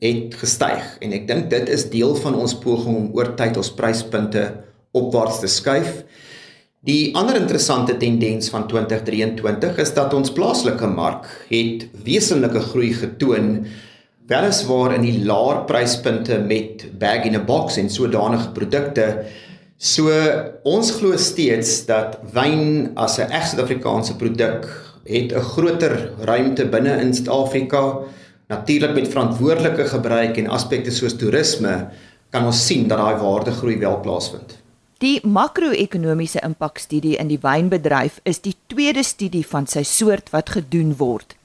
het 0.01 0.35
gestyg 0.35 0.99
en 1.01 1.13
ek 1.13 1.27
dink 1.29 1.51
dit 1.51 1.69
is 1.69 1.91
deel 1.91 2.15
van 2.15 2.35
ons 2.35 2.55
poging 2.55 2.97
om 2.97 3.11
oor 3.17 3.35
tyd 3.37 3.57
ons 3.57 3.73
pryspunte 3.73 4.45
opwaarts 4.93 5.41
te 5.41 5.49
skuif. 5.49 6.05
Die 6.87 7.13
ander 7.17 7.37
interessante 7.37 7.97
tendens 7.97 8.49
van 8.49 8.69
2023 8.69 9.79
is 9.83 9.93
dat 9.93 10.15
ons 10.15 10.33
plaaslike 10.33 10.87
mark 10.87 11.27
het 11.51 11.89
wesenlike 12.05 12.61
groei 12.61 12.93
getoon 12.93 13.67
weliswaar 14.27 14.95
in 14.97 15.05
die 15.07 15.25
laer 15.27 15.63
pryspunte 15.69 16.39
met 16.43 16.87
bag 16.99 17.29
in 17.29 17.39
a 17.39 17.43
box 17.43 17.77
en 17.79 17.91
sodanige 17.91 18.51
produkte. 18.57 19.07
So 19.79 20.11
ons 20.67 20.91
glo 20.99 21.17
steeds 21.21 21.85
dat 21.87 22.19
wyn 22.35 22.93
as 22.97 23.19
'n 23.19 23.31
egte 23.31 23.57
Suid-Afrikaanse 23.57 24.17
produk 24.17 24.67
het 25.05 25.33
'n 25.33 25.41
groter 25.41 26.11
ruimte 26.21 26.67
binne 26.67 27.01
in 27.01 27.15
Suid-Afrika. 27.15 27.99
Natuurlik 28.49 28.95
met 28.95 29.09
verantwoordelike 29.09 29.85
gebruik 29.85 30.37
en 30.37 30.49
aspekte 30.49 30.91
soos 30.91 31.17
toerisme 31.17 31.89
kan 32.31 32.45
ons 32.47 32.67
sien 32.67 32.89
dat 32.89 32.99
daai 32.99 33.17
waardegroei 33.17 33.79
wel 33.79 34.01
plaasvind. 34.01 34.57
Die 34.99 35.21
makro-ekonomiese 35.27 36.41
impakstudie 36.41 37.17
in 37.17 37.29
die 37.29 37.39
wynbedryf 37.41 38.21
is 38.23 38.41
die 38.41 38.55
tweede 38.67 39.03
studie 39.03 39.47
van 39.47 39.67
sy 39.67 39.83
soort 39.83 40.31
wat 40.31 40.51
gedoen 40.51 40.95
word. 40.97 41.36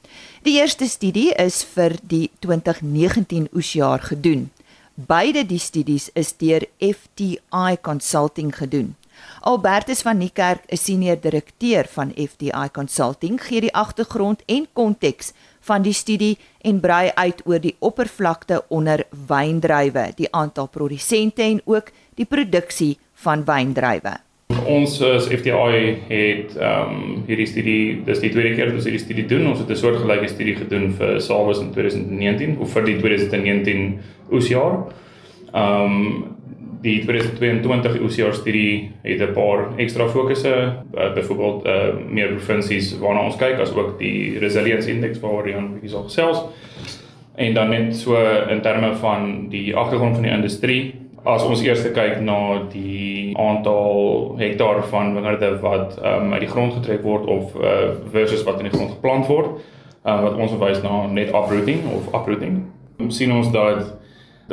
Die 0.42 0.58
eerste 0.58 0.88
studie 0.88 1.30
is 1.38 1.64
vir 1.64 1.98
die 2.02 2.32
2019 2.40 3.50
oesjaar 3.54 4.00
gedoen. 4.00 4.50
Beide 4.96 5.46
die 5.46 5.60
studies 5.60 6.10
is 6.14 6.34
deur 6.38 6.66
FTI 6.80 7.78
Consulting 7.82 8.52
gedoen. 8.56 8.96
Albertus 9.42 10.02
van 10.02 10.18
Niekerk, 10.18 10.64
'n 10.68 10.78
senior 10.78 11.20
direkteur 11.20 11.86
van 11.88 12.12
FTI 12.16 12.70
Consulting, 12.72 13.42
gee 13.42 13.62
die 13.62 13.74
agtergrond 13.74 14.42
en 14.46 14.68
konteks 14.74 15.32
van 15.60 15.82
die 15.82 15.94
studie 15.94 16.38
en 16.62 16.80
brei 16.80 17.12
uit 17.14 17.42
oor 17.46 17.60
die 17.60 17.76
oppervlakte 17.80 18.64
onder 18.68 19.06
wyndrywe, 19.28 20.12
die 20.16 20.32
aantal 20.32 20.68
produsente 20.68 21.42
en 21.42 21.62
ook 21.66 21.92
die 22.16 22.26
produksie 22.26 22.98
van 23.14 23.46
wyndrywe. 23.46 24.18
Ons 24.72 24.98
as 25.02 25.28
FTI 25.32 25.78
het 26.10 26.56
ehm 26.58 26.92
um, 26.92 27.24
hierdie 27.28 27.48
studie, 27.48 28.02
dis 28.06 28.20
die 28.24 28.32
tweede 28.34 28.56
keer 28.56 28.70
dat 28.70 28.80
ons 28.80 28.88
hierdie 28.88 29.04
studie 29.04 29.26
doen. 29.30 29.48
Ons 29.52 29.60
het 29.60 29.70
'n 29.70 29.76
soortgelyke 29.76 30.28
studie 30.28 30.56
gedoen 30.56 30.92
vir 30.98 31.22
Salwes 31.22 31.60
in 31.60 31.72
2019 31.72 32.58
of 32.60 32.72
vir 32.74 32.84
die 32.86 32.98
2019 33.00 34.00
oesjaar. 34.32 34.92
Ehm 35.54 35.86
um, 35.86 36.38
die 36.82 37.06
2022 37.06 38.00
OCR 38.02 38.34
studie 38.34 38.92
het 39.04 39.22
'n 39.22 39.34
paar 39.34 39.78
ekstra 39.78 40.08
fokusse, 40.08 40.74
uh, 40.98 41.14
byvoorbeeld 41.14 41.66
uh, 41.66 41.74
meer 42.10 42.28
provinsies 42.28 42.98
waarna 43.00 43.26
ons 43.26 43.36
kyk 43.36 43.60
as 43.60 43.74
ook 43.76 44.00
die 44.00 44.40
resilience 44.40 44.90
index 44.90 45.20
waar 45.20 45.44
Rian 45.44 45.74
bietjie 45.74 45.90
sal 45.90 46.04
gesels. 46.04 46.44
En 47.36 47.54
dan 47.54 47.70
net 47.70 47.96
so 47.96 48.16
in 48.50 48.62
terme 48.62 48.96
van 48.96 49.50
die 49.50 49.76
agtergrond 49.76 50.14
van 50.16 50.24
die 50.24 50.32
industrie, 50.32 50.94
as 51.24 51.44
ons 51.46 51.62
eers 51.62 51.84
kyk 51.94 52.22
na 52.26 52.40
die 52.72 53.34
aantal 53.38 54.36
hektaar 54.40 54.82
van 54.90 55.14
wingerde 55.16 55.54
wat 55.62 55.98
um, 56.02 56.34
uit 56.34 56.46
die 56.48 56.50
grond 56.50 56.74
getrek 56.80 57.04
word 57.06 57.28
of 57.30 57.56
uh, 57.60 57.94
versus 58.14 58.44
wat 58.48 58.62
in 58.62 58.70
die 58.72 58.76
grond 58.76 58.96
geplant 58.96 59.30
word, 59.30 59.60
uh, 60.06 60.18
wat 60.26 60.38
ons 60.38 60.56
verwys 60.56 60.82
na 60.86 61.06
net 61.08 61.30
uprooting 61.30 61.86
of 61.94 62.10
uprooting, 62.14 62.64
sien 63.10 63.34
ons 63.36 63.52
dat 63.54 63.92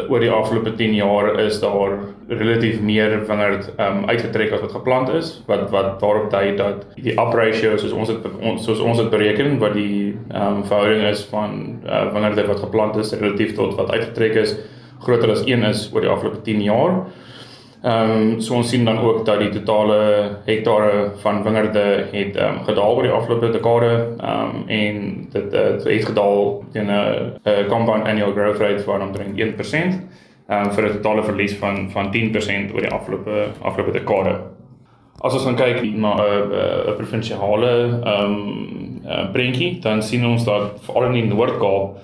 oor 0.06 0.22
die 0.22 0.30
afgelope 0.30 0.74
10 0.78 0.94
jaar 0.94 1.32
is 1.42 1.58
daar 1.60 1.96
relatief 2.28 2.80
meer 2.84 3.16
wingerd 3.26 3.70
um 3.80 4.04
uitgetrek 4.06 4.52
as 4.54 4.62
wat 4.62 4.74
geplant 4.76 5.10
is 5.16 5.32
wat 5.48 5.70
wat 5.74 5.96
daarop 6.02 6.28
dui 6.30 6.54
dat 6.58 6.84
die 6.96 7.16
up 7.18 7.34
ratio 7.34 7.76
soos 7.80 7.94
ons 7.96 8.12
het 8.12 8.26
ons 8.38 8.64
soos 8.68 8.82
ons 8.84 9.00
het 9.00 9.10
bereken 9.10 9.58
wat 9.62 9.74
die 9.74 10.14
um 10.28 10.62
verhouding 10.68 11.06
is 11.08 11.24
van 11.32 11.56
uh, 11.82 12.04
wingerde 12.14 12.46
wat 12.46 12.62
geplant 12.62 12.98
is 13.00 13.14
relatief 13.16 13.56
tot 13.58 13.74
wat 13.80 13.90
uitgetrek 13.90 14.38
is 14.44 14.54
groter 15.00 15.30
as 15.30 15.44
1 15.46 15.64
is 15.64 15.90
oor 15.92 16.00
die 16.00 16.10
afgelope 16.10 16.42
10 16.42 16.62
jaar. 16.62 17.02
Ehm 17.82 18.10
um, 18.10 18.40
so 18.40 18.56
ons 18.58 18.68
sien 18.68 18.84
dan 18.84 18.98
ook 18.98 19.24
dat 19.26 19.38
die 19.38 19.52
totale 19.54 19.98
hektare 20.44 21.10
van 21.22 21.42
wingerde 21.42 22.06
het 22.10 22.36
ehm 22.36 22.56
um, 22.56 22.64
gedaal 22.64 22.96
oor 22.96 23.02
die 23.06 23.12
afgelope 23.12 23.50
dekade 23.50 23.90
ehm 24.18 24.56
um, 24.56 24.64
en 24.66 25.28
dit 25.32 25.52
het, 25.52 25.84
het 25.84 26.04
gedaal 26.04 26.64
teen 26.72 26.90
'n 26.90 27.68
compound 27.68 28.04
annual 28.04 28.32
growth 28.32 28.58
rate 28.58 28.82
van 28.82 29.02
omtrent 29.02 29.38
1% 29.38 29.38
ehm 30.48 30.64
um, 30.64 30.72
vir 30.72 30.84
'n 30.84 30.92
totale 30.92 31.22
verlies 31.22 31.54
van 31.54 31.90
van 31.90 32.10
10% 32.10 32.74
oor 32.74 32.80
die 32.80 32.90
afgelope 32.90 33.46
afgelope 33.62 33.92
dekade. 33.92 34.34
As 35.20 35.34
ons 35.34 35.44
dan 35.44 35.56
kyk 35.56 35.82
na 35.94 36.14
'n 36.14 36.50
'n 36.90 36.96
provinsiale 36.96 38.00
ehm 38.04 38.32
um, 39.06 39.32
prentjie, 39.32 39.78
dan 39.80 40.02
sien 40.02 40.26
ons 40.26 40.44
dat 40.44 40.80
veral 40.80 41.04
in 41.04 41.12
die 41.12 41.34
Noord-Kaap 41.34 41.96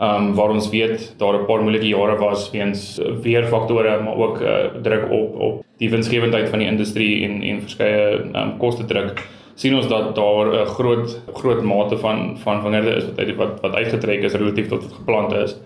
um, 0.00 0.34
waar 0.34 0.50
ons 0.50 0.68
weet 0.70 1.14
daar 1.18 1.40
'n 1.40 1.46
paar 1.46 1.62
moeilike 1.62 1.88
jare 1.88 2.16
was 2.18 2.50
weens 2.50 3.00
weerfaktore 3.22 4.00
maar 4.02 4.16
ook 4.16 4.40
uh, 4.40 4.56
druk 4.82 5.10
op 5.10 5.40
op 5.40 5.64
die 5.76 5.90
winsgewendheid 5.90 6.48
van 6.48 6.58
die 6.58 6.68
industrie 6.68 7.24
en 7.24 7.42
en 7.42 7.60
verskeie 7.60 8.06
ehm 8.32 8.36
um, 8.36 8.56
koste 8.58 8.84
druk 8.84 9.26
sien 9.58 9.74
ons 9.74 9.88
dat 9.90 10.14
daar 10.14 10.46
'n 10.46 10.66
groot 10.66 11.20
groot 11.34 11.62
mate 11.62 11.98
van 11.98 12.38
van 12.38 12.62
wingerde 12.62 12.90
is 12.90 13.04
wat 13.04 13.18
uit 13.18 13.36
wat 13.36 13.60
wat 13.60 13.74
uitgetrek 13.74 14.22
is 14.22 14.32
relatief 14.32 14.68
tot 14.68 14.82
wat 14.82 14.92
geplant 14.92 15.32
is. 15.32 15.56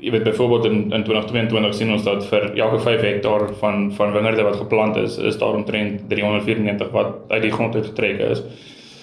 Jy 0.00 0.10
weet 0.10 0.22
byvoorbeeld 0.22 0.64
in 0.64 0.92
in 0.92 1.04
2022 1.04 1.74
sien 1.74 1.92
ons 1.92 2.02
dat 2.02 2.26
vir 2.26 2.52
elke 2.54 2.78
5 2.78 3.00
hektaar 3.00 3.54
van 3.60 3.92
van 3.92 4.12
wingerde 4.12 4.42
wat 4.42 4.56
geplant 4.56 4.96
is, 4.96 5.18
is 5.18 5.38
daar 5.38 5.54
omtrent 5.54 6.08
394 6.08 6.90
wat 6.90 7.14
uit 7.28 7.42
die 7.42 7.52
grond 7.52 7.74
uitgetrek 7.74 8.18
is. 8.18 8.42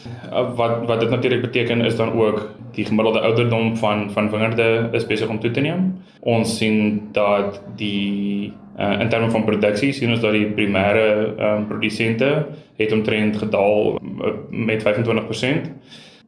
Uh, 0.05 0.55
wat 0.55 0.85
wat 0.85 0.99
dit 0.99 1.09
natuurlik 1.09 1.41
beteken 1.41 1.81
is 1.81 1.95
dan 1.95 2.11
ook 2.11 2.49
die 2.71 2.85
gemiddelde 2.85 3.19
ouderdom 3.19 3.77
van 3.77 4.11
van 4.11 4.29
wingerde 4.29 4.89
is 4.91 5.05
besig 5.05 5.29
om 5.29 5.39
toe 5.39 5.51
te 5.51 5.59
neem. 5.59 6.03
Ons 6.19 6.57
sien 6.57 7.01
dat 7.11 7.61
die 7.75 8.53
uh, 8.79 8.99
in 8.99 9.09
terme 9.09 9.29
van 9.31 9.43
produksie 9.43 9.93
sien 9.93 10.11
ons 10.11 10.23
dat 10.23 10.33
die 10.33 10.47
primêre 10.47 11.05
um, 11.37 11.67
produsente 11.67 12.31
het 12.75 12.91
omtrent 12.91 13.37
gedaal 13.37 13.99
uh, 14.01 14.33
met 14.49 14.83
25%. 14.83 15.69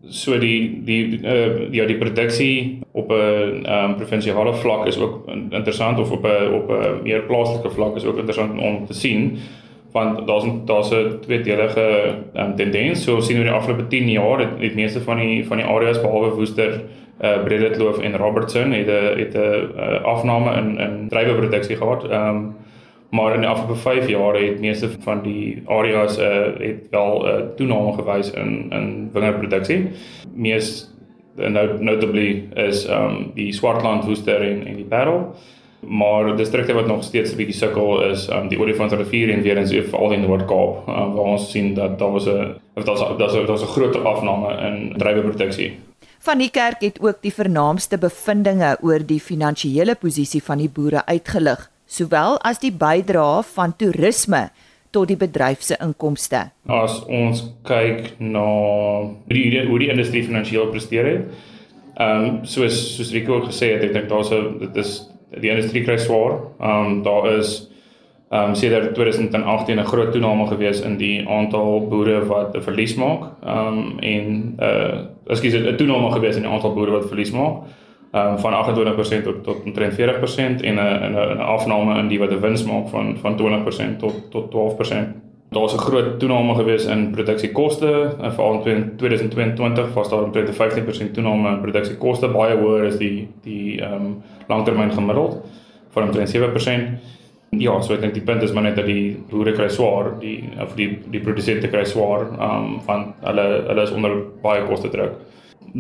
So 0.06 0.38
die 0.40 0.84
die 0.86 1.20
uh, 1.24 1.74
ja 1.74 1.86
die 1.86 1.98
produksie 1.98 2.80
op 2.92 3.12
'n 3.12 3.66
um, 3.66 3.96
provinsiale 3.96 4.54
vlak 4.54 4.86
is 4.86 4.98
ook 4.98 5.28
interessant 5.50 6.00
of 6.00 6.12
op 6.12 6.26
'n 6.26 6.54
op 6.54 6.70
'n 6.70 7.04
meer 7.04 7.22
plaaslike 7.22 7.70
vlak 7.70 7.96
is 7.96 8.06
ook 8.06 8.18
interessant 8.18 8.62
om 8.62 8.86
te 8.86 8.94
sien 8.94 9.38
want 9.96 10.28
daar's 10.28 10.46
daar's 10.66 10.92
'n 10.92 11.20
tweedelige 11.22 12.16
um, 12.34 12.56
tendens. 12.56 13.04
So 13.04 13.20
sien 13.20 13.38
oor 13.38 13.44
die 13.44 13.54
afgelope 13.54 13.88
10 13.88 14.10
jaar 14.10 14.40
het 14.40 14.60
die 14.60 14.76
meeste 14.76 15.02
van 15.02 15.18
die 15.18 15.46
van 15.48 15.58
die 15.58 15.66
areas 15.66 16.02
behalwe 16.02 16.36
Woester, 16.36 16.72
uh, 17.22 17.34
eh, 17.34 17.44
Bredekloof 17.44 18.00
en 18.00 18.18
Robertson 18.18 18.72
het 18.72 18.88
'n 18.88 19.20
het 19.20 19.34
'n 19.34 19.72
uh, 19.78 20.04
afname 20.04 20.56
in 20.58 20.80
in 20.80 21.08
druiweproduksie 21.10 21.76
gehad. 21.76 22.04
Ehm 22.10 22.36
um, 22.36 22.56
maar 23.10 23.34
in 23.34 23.40
die 23.40 23.50
afgelope 23.50 23.80
5 23.80 24.08
jaar 24.08 24.36
het 24.36 24.60
meeste 24.60 24.90
van 25.00 25.22
die 25.22 25.64
areas 25.66 26.20
uh, 26.20 26.26
het 26.58 26.88
wel 26.90 27.24
'n 27.24 27.28
uh, 27.28 27.42
toename 27.56 27.94
gewys 27.94 28.32
in 28.32 28.66
in 28.70 29.10
wingerdproduksie. 29.14 29.90
Mees 30.34 30.94
notably 31.80 32.44
is 32.54 32.86
ehm 32.86 33.04
um, 33.04 33.32
die 33.34 33.54
Swartland, 33.54 34.06
Woester 34.06 34.42
en 34.42 34.68
en 34.68 34.76
die 34.76 34.86
Parel 34.86 35.36
maar 35.88 36.36
distrikte 36.38 36.74
wat 36.74 36.88
nog 36.88 37.04
steeds 37.04 37.32
'n 37.32 37.38
bietjie 37.38 37.56
sukkel 37.56 38.02
is 38.12 38.30
um 38.30 38.48
die 38.48 38.60
Olifantsrivier 38.60 39.30
en 39.30 39.42
weer 39.42 39.58
eens 39.58 39.70
so 39.70 39.82
veral 39.82 40.12
in 40.12 40.22
Noord-Kaap 40.22 40.88
um, 40.88 41.14
waar 41.14 41.32
ons 41.36 41.52
sien 41.52 41.74
dat 41.74 42.00
daar 42.00 42.12
was 42.12 42.26
'n 42.26 42.56
daar's 42.74 43.00
daar's 43.18 43.34
daar's 43.48 43.62
'n 43.62 43.74
groot 43.76 44.04
afname 44.04 44.50
in 44.68 44.94
druiweproduksie. 44.98 45.72
Van 46.20 46.38
die 46.38 46.50
kerk 46.50 46.82
het 46.82 47.02
ook 47.02 47.22
die 47.22 47.34
vernaamste 47.34 47.98
bevindinge 47.98 48.78
oor 48.82 49.06
die 49.06 49.20
finansiële 49.20 49.96
posisie 49.96 50.44
van 50.44 50.58
die 50.58 50.70
boere 50.70 51.06
uitgelig, 51.06 51.70
sowel 51.86 52.40
as 52.42 52.60
die 52.60 52.72
bydrae 52.72 53.44
van 53.44 53.76
toerisme 53.76 54.50
tot 54.90 55.08
die 55.08 55.18
bedryf 55.18 55.62
se 55.62 55.78
inkomste. 55.84 56.50
As 56.66 57.04
ons 57.06 57.44
kyk 57.68 58.16
na 58.18 58.46
hoe 59.02 59.16
die, 59.28 59.66
hoe 59.68 59.80
die 59.80 59.90
industrie 59.90 60.24
finansiëel 60.24 60.72
presteer 60.74 61.06
het, 61.06 61.28
ehm 61.96 62.26
um, 62.26 62.40
soos 62.44 62.96
soos 62.96 63.12
Rico 63.16 63.40
gesê 63.46 63.76
het, 63.76 63.84
ek 63.84 63.94
dink 63.94 64.10
daar's 64.10 64.32
'n 64.32 64.58
dit 64.60 64.76
is 64.76 65.15
die 65.30 65.50
industrie 65.50 65.84
kry 65.84 65.98
swaar. 65.98 66.40
Ehm 66.60 66.86
um, 66.86 67.04
daar 67.04 67.38
is 67.38 67.70
ehm 68.30 68.50
um, 68.50 68.56
sedert 68.56 68.94
2018 68.94 69.80
'n 69.80 69.86
groot 69.86 70.12
toename 70.12 70.48
gewees 70.48 70.82
in 70.82 70.98
die 70.98 71.30
aantal 71.30 71.88
boere 71.88 72.26
wat 72.26 72.56
'n 72.56 72.62
verlies 72.62 72.96
maak. 72.96 73.22
Ehm 73.44 73.68
um, 73.68 74.00
en 74.00 74.56
uh 74.60 75.00
ekskuus 75.28 75.54
'n 75.54 75.76
toename 75.76 76.12
gewees 76.12 76.36
in 76.36 76.42
die 76.42 76.52
aantal 76.52 76.74
boere 76.74 76.92
wat 76.92 77.08
verlies 77.08 77.32
maak. 77.32 77.56
Ehm 78.12 78.32
um, 78.32 78.40
van 78.40 78.54
28% 78.54 79.24
tot 79.24 79.44
tot 79.44 79.64
omtrent 79.64 79.94
40% 79.94 80.62
en 80.62 80.76
'n 80.76 81.12
'n 81.12 81.38
'n 81.38 81.40
afname 81.40 82.00
in 82.00 82.08
die 82.08 82.20
wat 82.20 82.32
'n 82.32 82.40
wins 82.40 82.64
maak 82.64 82.88
van 82.90 83.18
van 83.18 83.36
20% 83.38 84.00
tot 84.00 84.32
tot 84.32 84.52
12% 84.52 85.08
daar's 85.50 85.74
'n 85.74 85.78
groot 85.88 86.20
toename 86.20 86.56
gewees 86.56 86.86
in 86.86 87.12
produksiekoste 87.12 88.16
veral 88.20 88.66
in 88.66 88.94
2022 88.96 89.94
was 89.94 90.10
daar 90.10 90.28
'n 90.28 90.54
15% 90.54 91.14
toename 91.14 91.50
in 91.50 91.62
produksiekoste 91.62 92.28
baie 92.28 92.58
hoër 92.58 92.86
as 92.86 92.98
die 92.98 93.28
die 93.42 93.82
ehm 93.82 93.94
um, 93.94 94.24
langtermyn 94.48 94.92
gemiddeld 94.92 95.44
van 95.96 96.04
omtrent 96.04 96.36
7%. 96.36 97.14
Ja, 97.50 97.78
so 97.82 97.94
ek 97.96 98.02
dink 98.04 98.16
die 98.18 98.24
punt 98.26 98.44
is 98.44 98.52
maar 98.52 98.66
net 98.66 98.76
dat 98.80 98.88
die 98.90 99.16
boere 99.30 99.54
kry 99.56 99.70
swaar, 99.72 100.16
die 100.20 100.42
of 100.60 100.74
die 100.76 100.90
die 101.12 101.22
produsente 101.24 101.70
kry 101.72 101.86
swaar 101.88 102.28
ehm 102.34 102.52
um, 102.58 102.76
van 102.88 103.08
hulle 103.24 103.46
hulle 103.70 103.86
is 103.86 103.94
onder 103.96 104.18
baie 104.44 104.66
koste 104.68 104.92
druk. 104.92 105.16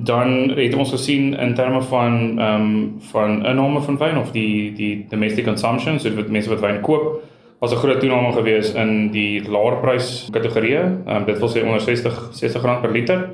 Dan 0.07 0.53
het 0.55 0.75
ons 0.75 0.91
gesien 0.95 1.33
in 1.33 1.55
terme 1.55 1.81
van 1.89 2.39
ehm 2.39 2.67
um, 2.67 2.99
van 3.11 3.41
inname 3.45 3.81
van 3.81 3.99
wyn 3.99 4.21
of 4.21 4.31
die 4.31 4.73
die 4.77 4.93
domestic 5.09 5.45
consumption, 5.45 5.99
so 5.99 6.09
dit 6.09 6.31
mense 6.31 6.51
wat 6.53 6.63
wyn 6.63 6.81
koop 6.81 7.23
was 7.59 7.73
'n 7.73 7.81
groot 7.81 7.99
toename 7.99 8.31
gewees 8.31 8.73
in 8.73 9.11
die 9.11 9.41
laer 9.49 9.79
prys 9.81 10.29
kategorieë. 10.31 10.83
Ehm 11.07 11.15
um, 11.15 11.25
dit 11.25 11.39
wil 11.39 11.49
sê 11.49 11.65
onder 11.65 11.81
60 11.81 12.29
60 12.31 12.61
rand 12.61 12.81
per 12.81 12.91
liter. 12.91 13.29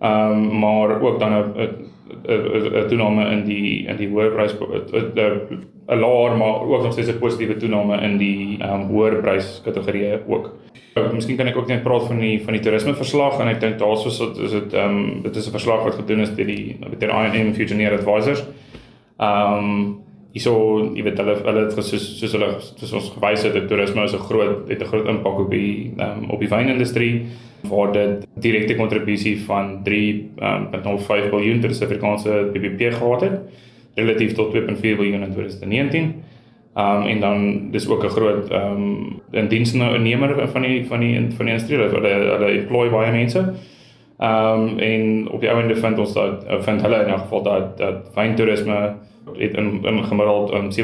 Ehm 0.00 0.30
um, 0.30 0.58
maar 0.58 1.00
ook 1.00 1.18
dan 1.18 1.32
'n 1.32 1.86
'n 2.26 2.88
toename 2.88 3.30
in 3.30 3.44
die 3.44 3.86
in 3.86 3.96
die 3.96 4.08
hoër 4.08 4.30
prys 4.30 4.54
'n 5.86 5.98
laer 5.98 6.36
maar 6.36 6.60
ook 6.60 6.82
nog 6.82 6.92
steeds 6.92 7.08
'n 7.08 7.18
positiewe 7.18 7.56
toename 7.56 8.00
in 8.00 8.16
die 8.18 8.58
ehm 8.58 8.80
um, 8.80 8.86
hoër 8.86 9.20
prys 9.20 9.60
kategorieë 9.64 10.20
ook. 10.26 10.54
Uh, 10.94 11.12
miskien 11.12 11.36
kan 11.36 11.46
ek 11.46 11.56
ook 11.56 11.66
net 11.66 11.82
praat 11.82 12.06
van 12.06 12.18
die 12.18 12.42
van 12.44 12.52
die 12.52 12.62
toerisme 12.62 12.94
verslag 12.94 13.40
en 13.40 13.48
ek 13.48 13.60
dink 13.60 13.78
daarso 13.78 14.08
is 14.08 14.50
dit 14.50 14.72
ehm 14.72 14.96
um, 14.96 15.22
dit 15.22 15.36
is 15.36 15.46
'n 15.46 15.50
verslag 15.50 15.84
wat 15.84 15.94
gedoen 15.94 16.20
is 16.20 16.34
deur 16.34 16.46
die 16.46 16.76
deur 16.98 17.10
INM 17.10 17.54
Fusioneer 17.54 17.92
Advisors. 17.92 18.44
Ehm 19.18 19.58
um, 19.58 20.05
hierso 20.36 20.92
jy 20.92 21.02
weet 21.06 21.20
hulle 21.22 21.34
hulle 21.46 21.64
het 21.64 21.76
soos 21.76 22.06
soos 22.20 22.34
hulle 22.36 22.48
soos 22.60 22.94
ons 22.98 23.10
gewys 23.16 23.44
het 23.46 23.56
toerisme 23.70 24.04
is 24.04 24.14
'n 24.14 24.24
groot 24.28 24.68
het 24.68 24.82
'n 24.82 24.90
groot 24.92 25.08
impak 25.08 25.38
op 25.44 25.50
die 25.50 25.92
um, 25.98 26.30
op 26.30 26.40
die 26.40 26.48
wynindustrie 26.48 27.26
waar 27.68 27.92
dit 27.92 28.26
direkte 28.34 28.76
kontribusie 28.76 29.40
van 29.46 29.80
3.05 29.84 29.90
um, 30.42 31.30
miljard 31.32 31.60
ter 31.60 31.74
Suid-Afrikaanse 31.74 32.50
BBP 32.52 32.92
gehad 32.92 33.20
het 33.20 33.40
relatief 33.94 34.34
tot 34.34 34.54
2.4 34.54 34.80
miljard 34.82 35.24
in 35.26 35.32
2019. 35.32 36.14
Um 36.76 37.02
en 37.08 37.20
dan 37.20 37.70
dis 37.70 37.88
ook 37.88 38.04
'n 38.04 38.08
groot 38.08 38.52
um 38.52 39.22
indiensnemer 39.30 40.48
van 40.48 40.62
die 40.62 40.86
van 40.86 41.00
die 41.00 41.26
van 41.36 41.46
die 41.46 41.54
industrie 41.54 41.78
hulle 41.78 42.08
hulle 42.08 42.50
employ 42.60 42.90
baie 42.90 43.12
mense. 43.12 43.54
Um 44.18 44.78
en 44.78 45.28
op 45.28 45.40
die 45.40 45.50
ouende 45.50 45.76
vind 45.76 45.98
ons 45.98 46.12
dat 46.12 46.44
vind 46.64 46.82
hulle 46.82 47.02
in 47.04 47.12
'n 47.12 47.18
geval 47.18 47.42
dat 47.42 47.78
dat 47.78 48.14
wyntoerisme 48.14 48.96
het 49.34 49.54
in 49.54 49.84
in 49.84 50.04
gemiddeld 50.04 50.52
um, 50.52 50.70
17.3% 50.70 50.78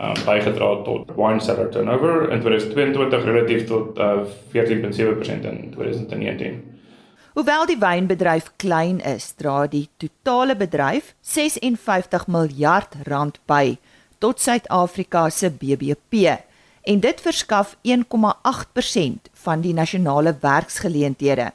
um, 0.00 0.12
bygedra 0.24 0.82
tot 0.82 1.10
wine 1.16 1.40
cellar 1.40 1.68
turnover 1.68 2.30
in 2.30 2.40
2022 2.40 3.24
relatief 3.24 3.66
tot 3.66 3.98
uh, 3.98 4.12
14.7% 4.52 5.44
in 5.44 5.70
2019. 5.70 6.78
Hoewel 7.32 7.66
die 7.66 7.78
wynbedryf 7.78 8.50
klein 8.56 9.00
is, 9.00 9.32
dra 9.32 9.66
die 9.66 9.88
totale 9.96 10.56
bedryf 10.56 11.14
56 11.20 12.26
miljard 12.26 12.96
rand 13.06 13.38
by 13.46 13.78
tot 14.18 14.40
Suid-Afrika 14.40 15.28
se 15.30 15.50
BBP 15.50 16.34
en 16.82 17.00
dit 17.00 17.20
verskaf 17.20 17.76
1,8% 17.86 19.30
van 19.44 19.60
die 19.60 19.74
nasionale 19.74 20.34
werksgeleenthede. 20.40 21.52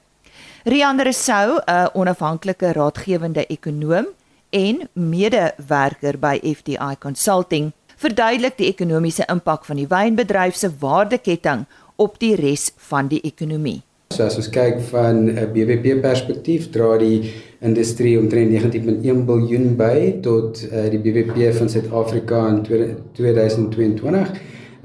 Rian 0.65 0.97
Resou, 0.99 1.59
'n 1.67 1.89
onafhanklike 1.93 2.71
raadgewende 2.73 3.45
ekonoom, 3.45 4.05
en 4.49 4.89
medewerker 4.93 6.17
by 6.19 6.39
FDI 6.41 6.95
Consulting 6.99 7.71
verduidelik 7.95 8.57
die 8.57 8.71
ekonomiese 8.71 9.27
impak 9.29 9.65
van 9.65 9.77
die 9.77 9.85
wynbedryf 9.87 10.55
se 10.55 10.71
waardeketting 10.79 11.67
op 11.95 12.17
die 12.19 12.33
res 12.35 12.71
van 12.89 13.07
die 13.07 13.21
ekonomie. 13.21 13.83
So 14.09 14.25
as 14.25 14.39
ons 14.41 14.49
kyk 14.49 14.81
van 14.89 15.29
'n 15.29 15.53
BBP 15.53 16.01
perspektief, 16.01 16.71
dra 16.71 16.97
die 16.97 17.31
industrie 17.61 18.17
omtrent 18.19 18.49
19.1 18.49 19.25
miljard 19.25 19.77
by 19.77 20.17
tot 20.21 20.65
uh, 20.65 20.89
die 20.89 20.99
BBP 20.99 21.53
van 21.53 21.69
Suid-Afrika 21.69 22.47
in 22.47 22.63
2022. 23.13 24.33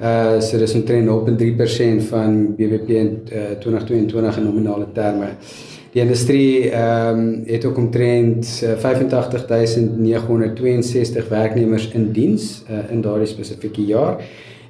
Uh 0.00 0.40
so 0.40 0.58
dis 0.58 0.74
omtrent 0.74 1.08
0.3% 1.08 2.02
van 2.08 2.54
BBP 2.56 2.88
in 2.88 3.22
uh, 3.32 3.40
2022 3.60 4.36
in 4.36 4.44
nominale 4.44 4.86
terme. 4.92 5.28
Die 5.92 6.02
industrie 6.02 6.70
ehm 6.70 7.18
um, 7.18 7.42
het 7.46 7.64
ook 7.64 7.76
omtrent 7.76 8.64
85962 8.78 11.28
werknemers 11.28 11.90
in 11.92 12.12
diens 12.12 12.62
uh, 12.70 12.78
in 12.90 13.00
daardie 13.00 13.26
spesifieke 13.26 13.84
jaar. 13.84 14.16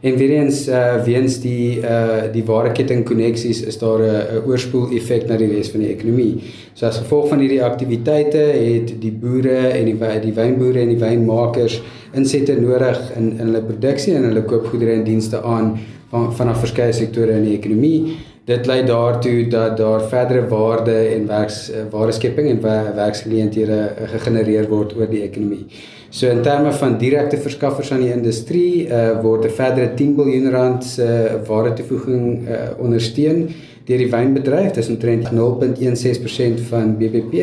En 0.01 0.17
weer 0.17 0.31
eens 0.31 0.69
uh, 0.69 1.05
weens 1.05 1.41
die 1.41 1.81
uh, 1.81 2.23
die 2.33 2.45
waardeketting 2.45 3.05
koneksies 3.05 3.63
is 3.63 3.79
daar 3.79 4.01
'n 4.01 4.43
oorspoel 4.47 4.91
effek 4.97 5.29
na 5.29 5.37
die 5.37 5.53
res 5.53 5.71
van 5.71 5.81
die 5.81 5.93
ekonomie. 5.93 6.41
So 6.73 6.87
as 6.87 6.99
gevolg 6.99 7.29
van 7.29 7.39
hierdie 7.39 7.65
aktiwiteite 7.65 8.39
het 8.39 9.01
die 9.01 9.13
boere 9.13 9.69
en 9.69 9.85
die 9.85 10.21
die 10.21 10.33
wynboere 10.33 10.81
en 10.81 10.89
die 10.89 10.99
wynmakers 10.99 11.83
insette 12.15 12.57
nodig 12.61 12.99
in 13.17 13.33
in 13.39 13.47
hulle 13.47 13.63
produksie 13.63 14.15
en 14.15 14.25
hulle 14.25 14.43
koop 14.43 14.67
goedere 14.67 14.93
en 14.99 15.05
dienste 15.05 15.43
aan 15.43 15.79
van 16.11 16.33
vanaf 16.35 16.61
verskeie 16.61 16.93
sektore 16.93 17.37
in 17.39 17.45
die 17.45 17.57
ekonomie 17.59 18.19
dit 18.51 18.67
lei 18.67 18.81
daartoe 18.87 19.47
dat 19.49 19.77
daar 19.77 20.03
verdere 20.09 20.49
waarde 20.49 20.97
en 21.15 21.27
werks 21.27 21.71
eh, 21.71 21.85
waardeskepping 21.91 22.49
en 22.51 22.61
werksgeleenthede 22.97 23.79
eh, 23.79 24.09
gegenereer 24.15 24.69
word 24.69 24.97
oor 24.97 25.11
die 25.11 25.23
ekonomie. 25.23 25.67
So 26.11 26.27
in 26.27 26.43
terme 26.43 26.73
van 26.75 26.97
direkte 26.99 27.39
verskaffers 27.39 27.93
aan 27.95 28.03
die 28.03 28.11
industrie 28.11 28.89
uh, 28.89 29.21
word 29.23 29.45
'n 29.47 29.55
verdere 29.55 29.95
10 29.95 30.17
miljard 30.17 30.53
rand 30.53 30.85
se 30.85 31.07
uh, 31.07 31.37
waardetoevoeging 31.47 32.49
uh, 32.49 32.57
ondersteun 32.83 33.45
deur 33.85 33.99
die 33.99 34.11
wynbedryf. 34.11 34.73
Dit 34.73 34.85
is 34.85 34.89
omtrent 34.89 35.31
0.16% 35.31 36.61
van 36.69 36.97
BBP 36.99 37.35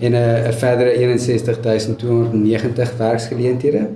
en 0.00 0.12
'n 0.12 0.14
uh, 0.14 0.50
verdere 0.50 1.18
61290 1.18 2.96
werksgeleenthede. 2.96 3.88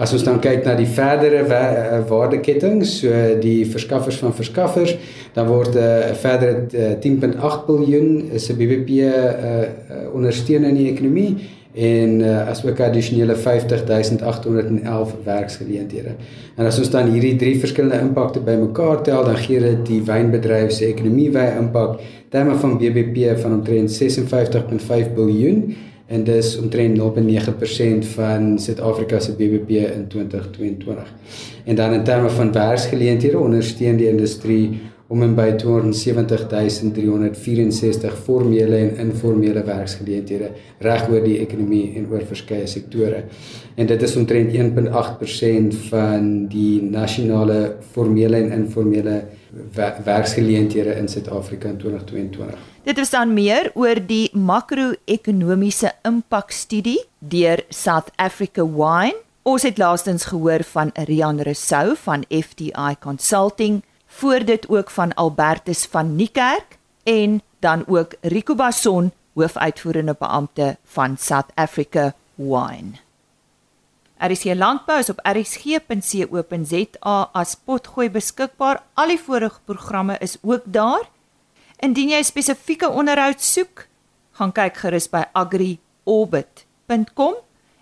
As 0.00 0.14
ons 0.16 0.22
dan 0.24 0.38
kyk 0.40 0.64
na 0.64 0.72
die 0.78 0.88
verdere 0.88 1.42
eh, 1.44 1.98
waardeketting, 2.08 2.78
so 2.88 3.12
die 3.40 3.66
verskaffers 3.68 4.16
van 4.16 4.32
verskaffers, 4.32 4.94
dan 5.36 5.46
word 5.46 5.74
'n 5.74 5.78
uh, 5.78 6.14
verdere 6.16 6.64
uh, 6.72 6.96
10.8 6.96 7.68
miljard 7.68 8.32
is 8.32 8.48
'n 8.48 8.56
BBP 8.56 8.88
uh, 8.88 9.04
uh, 9.04 10.14
ondersteun 10.14 10.64
in 10.64 10.74
die 10.74 10.88
ekonomie 10.92 11.36
en 11.74 12.20
uh, 12.20 12.48
as 12.48 12.64
ook 12.66 12.80
addisionele 12.80 13.36
50811 13.36 15.14
werksgeleenthede. 15.24 16.14
En 16.56 16.66
as 16.66 16.78
ons 16.78 16.90
dan 16.90 17.12
hierdie 17.12 17.36
drie 17.36 17.58
verskillende 17.58 18.00
impakte 18.02 18.40
bymekaar 18.40 19.02
tel, 19.06 19.22
dan 19.24 19.38
gee 19.38 19.60
dit 19.62 19.84
die 19.86 20.00
wynbedryf 20.02 20.72
se 20.74 20.88
ekonomie 20.90 21.30
wy 21.30 21.46
impak 21.60 22.00
terme 22.30 22.56
van 22.58 22.78
BBP 22.78 23.36
van 23.42 23.60
omtrent 23.60 23.94
56.5 24.02 25.14
miljard 25.14 25.70
en 26.10 26.24
dis 26.26 26.56
omtrent 26.58 26.98
0.9% 26.98 28.06
van 28.16 28.58
Suid-Afrika 28.58 29.20
se 29.20 29.36
BBP 29.38 29.70
in 29.70 30.08
2022. 30.08 31.12
En 31.64 31.74
dan 31.74 31.92
in 31.92 32.04
terme 32.04 32.30
van 32.30 32.52
werksgeleenthede 32.52 33.38
ondersteun 33.38 33.96
die 33.96 34.08
industrie 34.08 34.80
om 35.10 35.24
en 35.26 35.32
by 35.34 35.48
270364 35.58 38.14
formele 38.24 38.78
en 38.78 38.96
informele 39.08 39.62
werksgeleenthede 39.66 40.50
reg 40.86 41.08
oor 41.10 41.24
die 41.24 41.40
ekonomie 41.42 41.96
en 41.98 42.06
oor 42.12 42.22
verskeie 42.28 42.66
sektore. 42.70 43.24
En 43.74 43.86
dit 43.90 44.02
is 44.06 44.14
omtrent 44.16 44.52
1.8% 44.54 45.74
van 45.88 46.46
die 46.52 46.82
nasionale 46.82 47.76
formele 47.90 48.36
en 48.44 48.52
informele 48.60 49.24
werksgeleenthede 50.06 50.94
in 50.94 51.08
Suid-Afrika 51.10 51.68
in 51.68 51.78
2022. 51.82 52.54
Dit 52.86 52.98
is 52.98 53.10
dan 53.10 53.34
meer 53.34 53.70
oor 53.74 53.98
die 54.06 54.30
makro-ekonomiese 54.32 55.92
impakstudie 56.06 57.02
deur 57.18 57.64
South 57.68 58.10
Africa 58.16 58.62
Wine. 58.62 59.18
Ons 59.42 59.62
het 59.66 59.78
laastens 59.78 60.24
gehoor 60.30 60.62
van 60.70 60.90
Rian 60.94 61.40
Resou 61.42 61.96
van 61.98 62.24
FDI 62.28 62.94
Consulting, 63.02 63.82
voor 64.10 64.44
dit 64.44 64.68
ook 64.68 64.90
van 64.90 65.14
Albertus 65.14 65.86
van 65.86 66.16
Niekerk 66.16 66.78
en 67.02 67.42
dan 67.58 67.84
ook 67.86 68.14
Rico 68.20 68.54
Bason, 68.54 69.12
hoofuitvoerende 69.34 70.16
beampte 70.18 70.76
van 70.84 71.16
South 71.18 71.50
Africa 71.54 72.14
Wine. 72.34 72.90
RC 74.18 74.44
Landbou 74.54 74.98
is 74.98 75.08
op 75.08 75.20
rsg.co.za 75.22 77.28
as 77.32 77.56
potgooi 77.64 78.10
beskikbaar. 78.10 78.82
Al 78.94 79.06
die 79.14 79.18
vorige 79.18 79.60
programme 79.64 80.18
is 80.18 80.36
ook 80.42 80.62
daar. 80.64 81.08
Indien 81.80 82.08
jy 82.12 82.22
spesifieke 82.22 82.90
onderhoud 82.90 83.40
soek, 83.40 83.86
gaan 84.36 84.52
kyk 84.52 84.76
gerus 84.82 85.08
by 85.08 85.22
agriorbit.com 85.32 87.34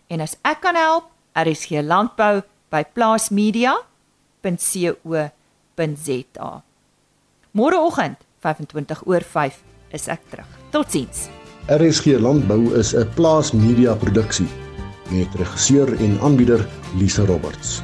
en 0.06 0.20
as 0.22 0.36
ek 0.46 0.60
kan 0.62 0.78
help, 0.78 1.10
RSG 1.34 1.82
Landbou 1.82 2.42
by 2.70 2.86
plaasmedia.co.za. 2.94 5.37
Môreoggend 7.54 8.16
25 8.42 9.06
oor 9.06 9.24
5 9.24 9.62
is 9.96 10.08
ek 10.08 10.22
terug. 10.30 10.50
Totsiens. 10.70 11.28
RSG 11.68 12.18
Landbou 12.20 12.72
is 12.78 12.94
'n 12.94 13.08
plaasmedia 13.14 13.94
produksie 13.94 14.48
met 15.10 15.34
regisseur 15.34 15.88
en 16.00 16.18
aanbieder 16.20 16.66
Lisa 16.98 17.24
Roberts. 17.24 17.82